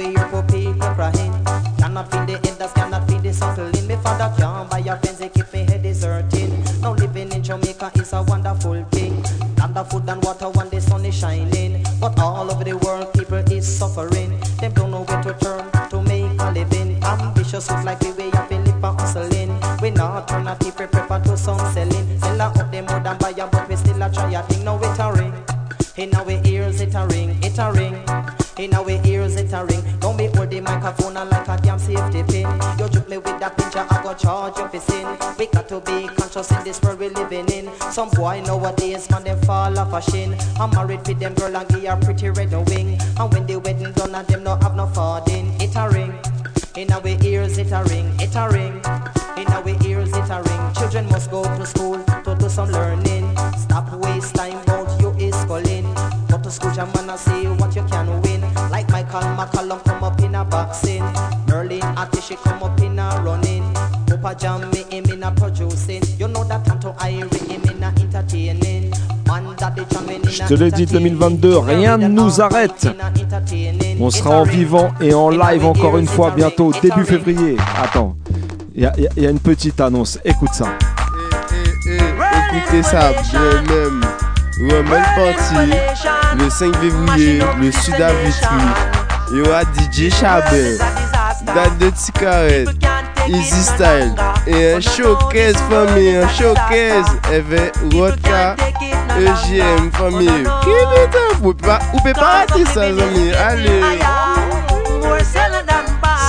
a 24.38 24.44
thing. 24.44 24.64
Now 24.64 24.78
it 24.78 25.00
a 25.00 25.12
ring. 25.14 25.34
In 25.98 26.14
our 26.14 26.30
ears 26.46 26.80
it 26.82 26.94
a 26.94 27.08
ring, 27.08 27.38
it 27.44 27.58
a 27.58 27.72
ring. 27.72 27.96
In 28.58 28.74
our 28.74 28.90
ears 28.90 29.36
it 29.36 29.52
a 29.52 29.66
ring. 29.66 29.84
Don't 30.00 30.18
be 30.18 30.28
hold 30.28 30.50
the 30.52 30.62
microphone 30.62 31.16
like 31.16 31.48
a 31.48 31.58
damn 31.58 31.80
safety 31.80 32.24
pin. 32.24 32.48
You 32.78 32.88
juke 32.90 33.10
me 33.10 33.18
with 33.18 33.40
that 33.40 33.58
pincher, 33.58 33.86
I 33.90 34.04
go 34.04 34.14
charge 34.14 34.58
you 34.58 34.68
for 34.68 34.80
sin. 34.80 35.08
We 35.40 35.48
got 35.48 35.68
to 35.70 35.80
be 35.82 36.08
conscious 36.08 36.52
in 36.52 36.64
this 36.64 36.82
world 36.82 37.00
we 37.00 37.10
living 37.10 37.50
in. 37.50 37.72
Some 37.92 38.10
boy 38.12 38.44
nowadays 38.46 39.10
man 39.10 39.24
them 39.24 39.40
fall 39.42 39.78
off 39.80 39.94
a 39.94 40.12
shin. 40.12 40.36
I'm 40.60 40.70
married 40.72 41.08
with 41.08 41.20
them 41.20 41.34
girl 41.34 41.58
and 41.58 41.68
give 41.70 41.84
her 41.86 41.98
pretty 41.98 42.30
red 42.30 42.52
wing. 42.70 43.00
And 43.20 43.34
when 43.34 43.48
the 43.48 43.60
wedding 43.60 43.92
done 43.94 44.14
and 44.14 44.28
them 44.28 44.44
no 44.44 44.56
have 44.62 44.76
no 44.76 44.86
farding, 44.88 45.60
it 45.60 45.76
a 45.76 45.90
ring. 45.90 46.14
In 46.76 46.92
our 46.92 47.08
ears 47.08 47.58
it 47.58 47.72
a 47.72 47.84
ring, 47.86 48.14
it 48.20 48.36
a 48.36 48.48
ring. 48.50 48.76
In 49.36 49.48
our 49.48 49.68
ears 49.84 50.14
it 50.14 50.30
a 50.30 50.44
ring. 50.46 50.74
Children 50.76 51.10
must 51.10 51.32
go 51.32 51.44
to 51.44 51.66
school 51.66 52.04
to 52.24 52.36
do 52.36 52.50
some 52.50 52.70
learning. 52.70 53.17
Go 56.48 56.52
to 56.52 56.56
school 56.56 56.72
jam 56.72 56.88
and 56.96 57.20
see 57.20 57.46
what 57.60 57.76
you 57.76 57.84
can 57.84 58.22
win. 58.22 58.40
Like 58.72 58.90
Michael 58.90 59.20
McCallum 59.36 59.84
come 59.84 60.02
up 60.02 60.18
in 60.22 60.34
a 60.34 60.46
boxing. 60.46 61.04
Merlin 61.50 61.82
Atishi 61.98 62.38
come 62.42 62.64
up 62.64 62.80
in 62.80 62.98
a 62.98 63.22
running. 63.22 63.74
Papa 64.08 64.34
Jam 64.34 64.62
me 64.72 64.84
him 64.90 65.04
in 65.12 65.24
a 65.24 65.32
producing. 65.32 66.02
You 66.18 66.30
know 66.30 66.46
that 66.46 66.64
Tanto 66.64 66.94
Irie 67.00 67.52
him 67.52 67.62
in 67.64 67.84
a 67.84 67.88
entertaining. 67.88 68.92
Man 69.28 69.54
that 69.58 69.76
the 69.76 69.84
jamming 69.94 70.24
in 70.24 70.30
Je 70.30 70.46
te 70.46 70.54
l'ai 70.54 70.72
dit, 70.72 70.86
2022, 70.86 71.58
rien 71.58 71.98
ne 71.98 72.08
nous 72.08 72.40
arrête. 72.40 72.88
On 74.00 74.10
sera 74.10 74.38
en 74.38 74.44
vivant 74.44 74.92
et 75.02 75.14
en 75.14 75.30
live 75.30 75.66
encore 75.66 75.98
une 75.98 76.08
fois 76.08 76.32
bientôt, 76.32 76.72
début 76.82 77.04
février. 77.04 77.58
Attends, 77.78 78.16
il 78.74 78.84
y, 78.84 78.86
a- 78.86 78.94
y 79.18 79.26
une 79.26 79.42
petite 79.42 79.82
annonce, 79.82 80.18
écoute 80.24 80.54
ça. 80.54 80.68
Écoutez 81.86 82.84
ça 82.84 83.12
bien 83.32 83.62
même. 83.64 84.02
Roman 84.60 85.04
Party, 85.16 85.72
le 86.38 86.50
5 86.50 86.76
février, 86.78 87.40
le 87.60 87.72
Sud 87.72 88.02
à 88.02 88.12
Vitry. 88.14 88.56
Il 89.32 89.38
y 89.38 89.42
aura 89.42 89.62
DJ 89.62 90.10
Chabel, 90.12 90.78
Date 91.54 91.78
de 91.78 91.90
Ticaret, 91.92 92.66
Easy 93.28 93.64
Style. 93.64 94.16
Et 94.48 94.74
un 94.74 94.80
showcase 94.80 95.58
famille, 95.70 96.16
un 96.18 96.28
showcase. 96.30 97.06
Avec 97.32 97.74
Rodka 97.94 98.56
EJM, 99.20 99.92
famille. 99.92 100.28
Qui 100.28 100.70
putain, 100.70 101.20
vous 101.42 101.54
pouvez 101.54 101.68
pas, 101.68 101.80
vous 101.92 102.00
pouvez 102.00 102.14
pas 102.14 102.46
rater 102.48 102.66
ça, 102.66 102.84
amis. 102.84 103.32
Allez. 103.34 103.82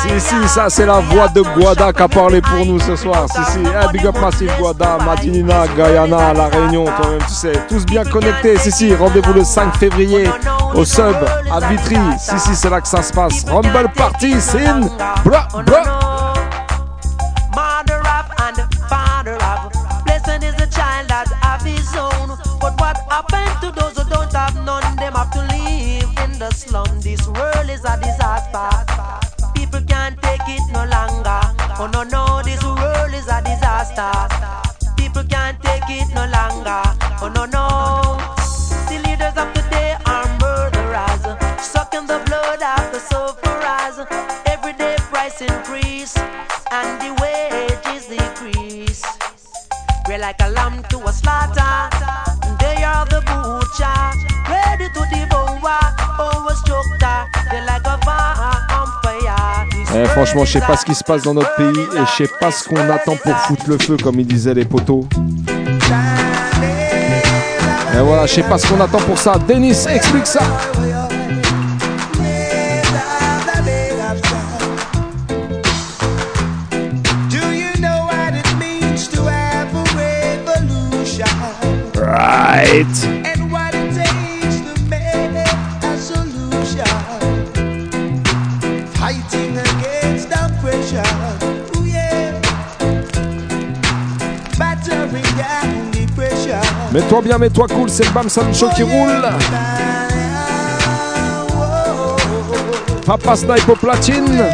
Si, 0.02 0.20
si, 0.20 0.48
ça 0.48 0.68
c'est 0.68 0.86
la 0.86 1.00
voix 1.00 1.28
de 1.28 1.42
Guada 1.42 1.92
qui 1.92 2.02
a 2.02 2.08
parlé 2.08 2.40
pour 2.40 2.64
nous 2.64 2.78
ce 2.78 2.94
soir. 2.96 3.26
Si, 3.28 3.52
si, 3.52 3.58
Eh, 3.60 3.92
big 3.92 4.06
up 4.06 4.16
Massive 4.20 4.52
Guada, 4.58 4.98
Madinina, 5.04 5.66
Guyana, 5.68 6.32
La 6.32 6.48
Réunion, 6.48 6.84
toi-même 6.84 7.20
tu 7.26 7.34
sais. 7.34 7.52
Tous 7.68 7.84
bien 7.84 8.04
connectés. 8.04 8.56
Si, 8.58 8.70
si, 8.70 8.94
rendez-vous 8.94 9.32
le 9.32 9.44
5 9.44 9.76
février 9.76 10.30
au 10.74 10.84
sub 10.84 11.16
à 11.52 11.60
Vitry. 11.68 11.96
Si, 12.18 12.38
si, 12.38 12.54
c'est 12.54 12.70
là 12.70 12.80
que 12.80 12.88
ça 12.88 13.02
se 13.02 13.12
passe. 13.12 13.44
Rumble 13.48 13.90
Party, 13.96 14.40
sin, 14.40 14.80
bra, 15.24 15.48
bra. 15.66 15.82
In 26.18 26.38
the 26.38 26.50
slum. 26.54 27.00
This 27.00 27.26
world 27.28 27.70
is 27.70 27.84
a 27.84 27.98
disaster. 28.00 29.27
Oh 31.80 31.86
no 31.86 32.02
no, 32.02 32.42
this 32.42 32.60
world 32.64 33.14
is 33.14 33.28
a 33.28 33.40
disaster. 33.40 34.10
People 34.96 35.22
can't 35.22 35.62
take 35.62 35.88
it 35.88 36.08
no 36.12 36.26
longer. 36.26 36.82
Oh 37.22 37.30
no 37.32 37.44
no. 37.44 38.18
The 38.90 38.98
leaders 39.06 39.36
of 39.38 39.54
today 39.54 39.94
are 40.04 40.26
murderers, 40.40 41.22
sucking 41.62 42.08
the 42.08 42.20
blood 42.26 42.60
of 42.60 42.92
the 42.92 42.98
sufferers. 42.98 44.04
Everyday 44.46 44.96
price 45.12 45.40
increase 45.40 46.16
and 46.72 47.00
the 47.00 47.14
wages 47.22 48.06
decrease. 48.08 49.04
We're 50.08 50.18
like 50.18 50.40
a 50.40 50.50
lamb 50.50 50.82
to 50.90 50.98
a 51.06 51.12
slaughter. 51.12 51.97
Eh, 60.00 60.04
franchement, 60.06 60.44
je 60.44 60.52
sais 60.52 60.60
pas 60.60 60.76
ce 60.76 60.84
qui 60.84 60.94
se 60.94 61.02
passe 61.02 61.22
dans 61.22 61.34
notre 61.34 61.54
pays 61.56 61.66
et 61.66 62.06
je 62.06 62.24
sais 62.24 62.30
pas 62.40 62.52
ce 62.52 62.68
qu'on 62.68 62.88
attend 62.88 63.16
pour 63.16 63.36
foutre 63.36 63.64
le 63.68 63.78
feu, 63.78 63.96
comme 64.00 64.20
ils 64.20 64.26
disaient 64.26 64.54
les 64.54 64.64
poteaux. 64.64 65.08
Et 67.94 68.00
voilà, 68.00 68.26
je 68.26 68.34
sais 68.34 68.42
pas 68.44 68.58
ce 68.58 68.68
qu'on 68.68 68.80
attend 68.80 68.98
pour 68.98 69.18
ça. 69.18 69.34
Denis, 69.48 69.74
explique 69.88 70.26
ça. 70.26 70.40
Do 82.80 83.17
Mets-toi 96.92 97.20
bien, 97.20 97.36
mets-toi 97.36 97.66
cool, 97.68 97.90
c'est 97.90 98.04
le 98.04 98.10
Bam 98.12 98.28
Sam 98.30 98.54
Show 98.54 98.70
qui 98.74 98.82
roule. 98.82 99.22
Papa 103.04 103.36
Snipe 103.36 103.68
au 103.68 103.76
platine. 103.76 104.44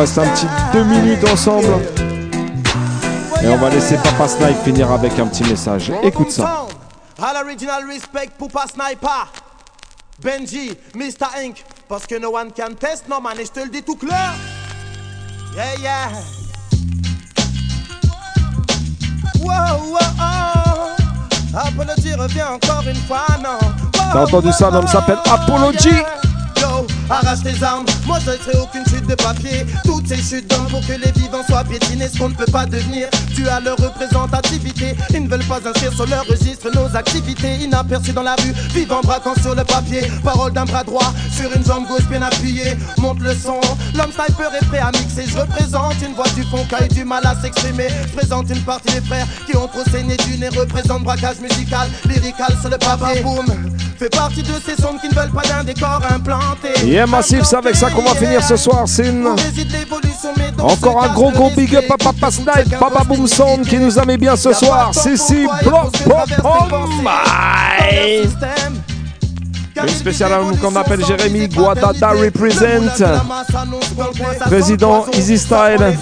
Reste 0.00 0.18
un 0.18 0.26
petit 0.28 0.46
deux 0.72 0.84
minutes 0.84 1.28
ensemble. 1.30 1.66
Et 3.42 3.48
on 3.48 3.56
va 3.58 3.68
laisser 3.68 3.96
Papa 3.98 4.28
Snipe 4.28 4.62
finir 4.64 4.90
avec 4.90 5.18
un 5.18 5.26
petit 5.26 5.44
message. 5.44 5.92
Écoute 6.02 6.30
ça. 6.30 6.66
All 7.22 7.36
original 7.44 7.84
respect 7.86 8.30
pour 8.38 8.48
pas 8.48 8.64
sniper. 8.66 9.30
Benji, 10.22 10.72
Mr. 10.94 11.26
Inc. 11.44 11.64
Parce 11.86 12.06
que 12.06 12.18
no 12.18 12.30
one 12.34 12.50
can 12.50 12.74
test 12.78 13.08
no 13.08 13.20
man 13.20 13.38
et 13.38 13.44
je 13.44 13.50
te 13.50 13.60
le 13.60 13.68
dis 13.68 13.82
tout 13.82 13.96
clair. 13.96 14.32
Yeah, 15.54 15.76
yeah. 15.80 16.08
Wow, 19.42 19.92
wow, 19.92 19.98
oh. 20.18 21.58
Apology 21.58 22.14
revient 22.14 22.42
encore 22.42 22.84
une 22.88 23.02
fois, 23.06 23.26
non. 23.42 23.58
T'as 23.92 24.24
entendu 24.24 24.52
ça, 24.52 24.70
l'homme 24.70 24.86
s'appelle 24.86 25.18
Apology. 25.30 25.90
Yo, 25.90 26.19
arrache 27.10 27.42
tes 27.42 27.62
armes, 27.62 27.86
moi 28.06 28.18
je 28.20 28.30
ferai 28.30 28.58
aucune 28.58 28.84
chute 28.86 29.06
de 29.06 29.14
papier. 29.14 29.66
Toutes 29.84 30.06
ces 30.06 30.16
chutes 30.16 30.48
d'hommes 30.48 30.68
pour 30.68 30.80
que 30.86 30.92
les 30.92 31.12
vivants 31.12 31.42
soient 31.46 31.64
piétinés. 31.64 32.08
Ce 32.08 32.18
qu'on 32.18 32.28
ne 32.28 32.34
peut 32.34 32.50
pas 32.50 32.66
devenir, 32.66 33.08
tu 33.34 33.48
as 33.48 33.60
leur 33.60 33.76
représentativité. 33.76 34.94
Ils 35.10 35.24
ne 35.24 35.28
veulent 35.28 35.44
pas 35.44 35.60
inscrire 35.66 35.92
sur 35.92 36.06
leur 36.06 36.24
registre 36.26 36.70
nos 36.74 36.94
activités. 36.96 37.56
Inaperçus 37.56 38.12
dans 38.12 38.22
la 38.22 38.36
rue, 38.36 38.52
vivant 38.72 39.00
braquant 39.02 39.34
sur 39.42 39.54
le 39.54 39.64
papier. 39.64 40.02
Parole 40.22 40.52
d'un 40.52 40.64
bras 40.64 40.84
droit, 40.84 41.12
sur 41.32 41.54
une 41.54 41.64
jambe 41.64 41.86
gauche 41.86 42.06
bien 42.08 42.22
appuyée. 42.22 42.76
Monte 42.98 43.20
le 43.20 43.34
son, 43.34 43.60
l'homme 43.94 44.12
sniper 44.12 44.54
est 44.54 44.66
prêt 44.66 44.78
à 44.78 44.90
Je 44.92 45.38
représente 45.38 46.00
une 46.02 46.14
voix 46.14 46.28
du 46.34 46.42
fond 46.44 46.64
qui 46.68 46.74
a 46.74 46.84
eu 46.84 46.88
du 46.88 47.04
mal 47.04 47.26
à 47.26 47.34
s'exprimer. 47.40 47.88
Je 48.08 48.16
présente 48.16 48.48
une 48.50 48.62
partie 48.62 48.94
des 48.94 49.00
frères 49.00 49.26
qui 49.46 49.56
ont 49.56 49.66
trop 49.66 49.84
saigné 49.90 50.16
du 50.16 50.38
nez 50.38 50.48
Représente 50.48 51.04
braquage 51.04 51.40
musical, 51.40 51.88
lyrical 52.06 52.56
sur 52.60 52.70
le 52.70 52.78
papier. 52.78 53.22
Boom, 53.22 53.46
fait 54.00 54.08
partie 54.08 54.42
de 54.42 54.54
ces 54.64 54.80
sons 54.80 54.96
qui 54.98 55.10
ne 55.10 55.14
veulent 55.14 55.30
pas 55.30 55.42
d'un 55.42 55.62
décor 55.62 56.00
implanté 56.10 56.68
Yeah, 56.86 57.06
Massif, 57.06 57.42
c'est 57.44 57.56
avec 57.56 57.76
ça 57.76 57.90
qu'on 57.90 58.00
va 58.00 58.14
finir 58.14 58.42
ce 58.42 58.56
soir, 58.56 58.88
Sin. 58.88 59.36
Encore 60.58 61.04
un 61.04 61.08
gros 61.08 61.30
gros 61.30 61.50
big 61.50 61.76
up 61.76 61.84
à 61.90 61.98
Papa 61.98 62.30
Snipe, 62.30 62.78
Papa 62.78 63.04
Boom 63.04 63.26
Sound 63.26 63.66
qui 63.66 63.76
nous 63.76 63.98
a 63.98 64.06
mis 64.06 64.16
bien 64.16 64.36
ce 64.36 64.54
soir. 64.54 64.92
Si, 64.94 65.18
si, 65.18 65.46
bloc. 65.62 65.92
Bye. 67.04 68.26
Une 69.82 69.88
spéciale 69.88 70.32
à 70.32 70.42
nous 70.42 70.56
qu'on 70.56 70.74
appelle 70.76 71.04
Jérémy 71.04 71.48
Guadada 71.48 72.10
Represent, 72.10 73.02
président 74.46 75.06
Easy 75.12 75.38
Style, 75.38 75.96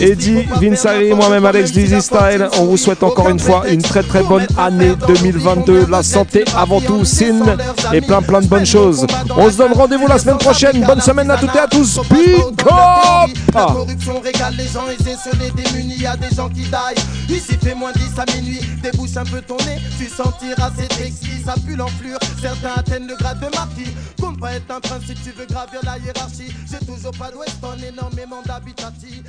Eddie, 0.00 0.46
Vinsari, 0.60 1.12
moi-même 1.14 1.44
Alex 1.44 1.72
du 1.72 1.80
Easy 1.80 2.00
Style. 2.00 2.48
On 2.58 2.66
vous 2.66 2.76
souhaite 2.76 3.02
encore 3.02 3.28
une 3.28 3.38
fois 3.38 3.68
une 3.68 3.82
très 3.82 4.02
très 4.02 4.22
bonne 4.22 4.46
année 4.58 4.94
2022. 5.06 5.86
La 5.88 6.02
santé 6.02 6.44
avant 6.56 6.80
tout, 6.80 7.04
sin 7.04 7.56
et 7.92 8.00
plein 8.00 8.22
plein 8.22 8.40
de 8.40 8.46
bonnes 8.46 8.66
choses. 8.66 9.06
On 9.36 9.50
se 9.50 9.56
donne 9.56 9.72
rendez-vous 9.72 10.06
la 10.06 10.18
semaine 10.18 10.38
prochaine. 10.38 10.84
Bonne 10.84 11.00
semaine 11.00 11.30
à 11.30 11.36
toutes 11.36 11.54
et 11.54 11.60
à 11.60 11.66
tous. 11.66 12.00
Big 12.10 12.40
up! 12.40 13.30
La 13.54 13.66
corruption 13.66 14.20
régale 14.20 14.54
les 14.56 14.68
gens 14.68 14.84
et 14.90 14.96
c'est 15.02 15.18
sur 15.18 15.38
les 15.40 15.50
démunis, 15.50 15.96
y 15.96 16.06
a 16.06 16.16
des 16.16 16.34
gens 16.34 16.48
qui 16.48 16.62
die. 16.62 17.32
Ici 17.34 17.56
fait 17.62 17.74
moins 17.74 17.92
10 17.92 18.02
à 18.18 18.24
minuit, 18.36 18.60
débouche 18.82 19.16
un 19.16 19.24
peu 19.24 19.40
ton 19.40 19.56
nez, 19.64 19.80
tu 19.98 20.08
sentiras 20.08 20.70
cette 20.76 21.00
exquis, 21.00 21.42
ça 21.44 21.54
pue 21.66 21.76
l'enflure. 21.76 22.18
Certains 22.40 22.74
atteignent 22.76 23.06
grade 23.16 23.40
de 23.40 23.56
marquis. 23.56 23.94
Pas 24.40 24.52
être 24.54 24.70
un 24.70 24.80
prince 24.80 25.04
si 25.06 25.14
tu 25.14 25.30
veux 25.30 25.46
gravir 25.46 25.80
la 25.82 25.98
hiérarchie. 25.98 26.52
J'ai 26.70 26.84
toujours 26.84 27.12
pas 27.12 27.30
d'ouest 27.30 27.56
en 27.62 27.76
énormément 27.78 28.42
d'habitati. 28.42 29.22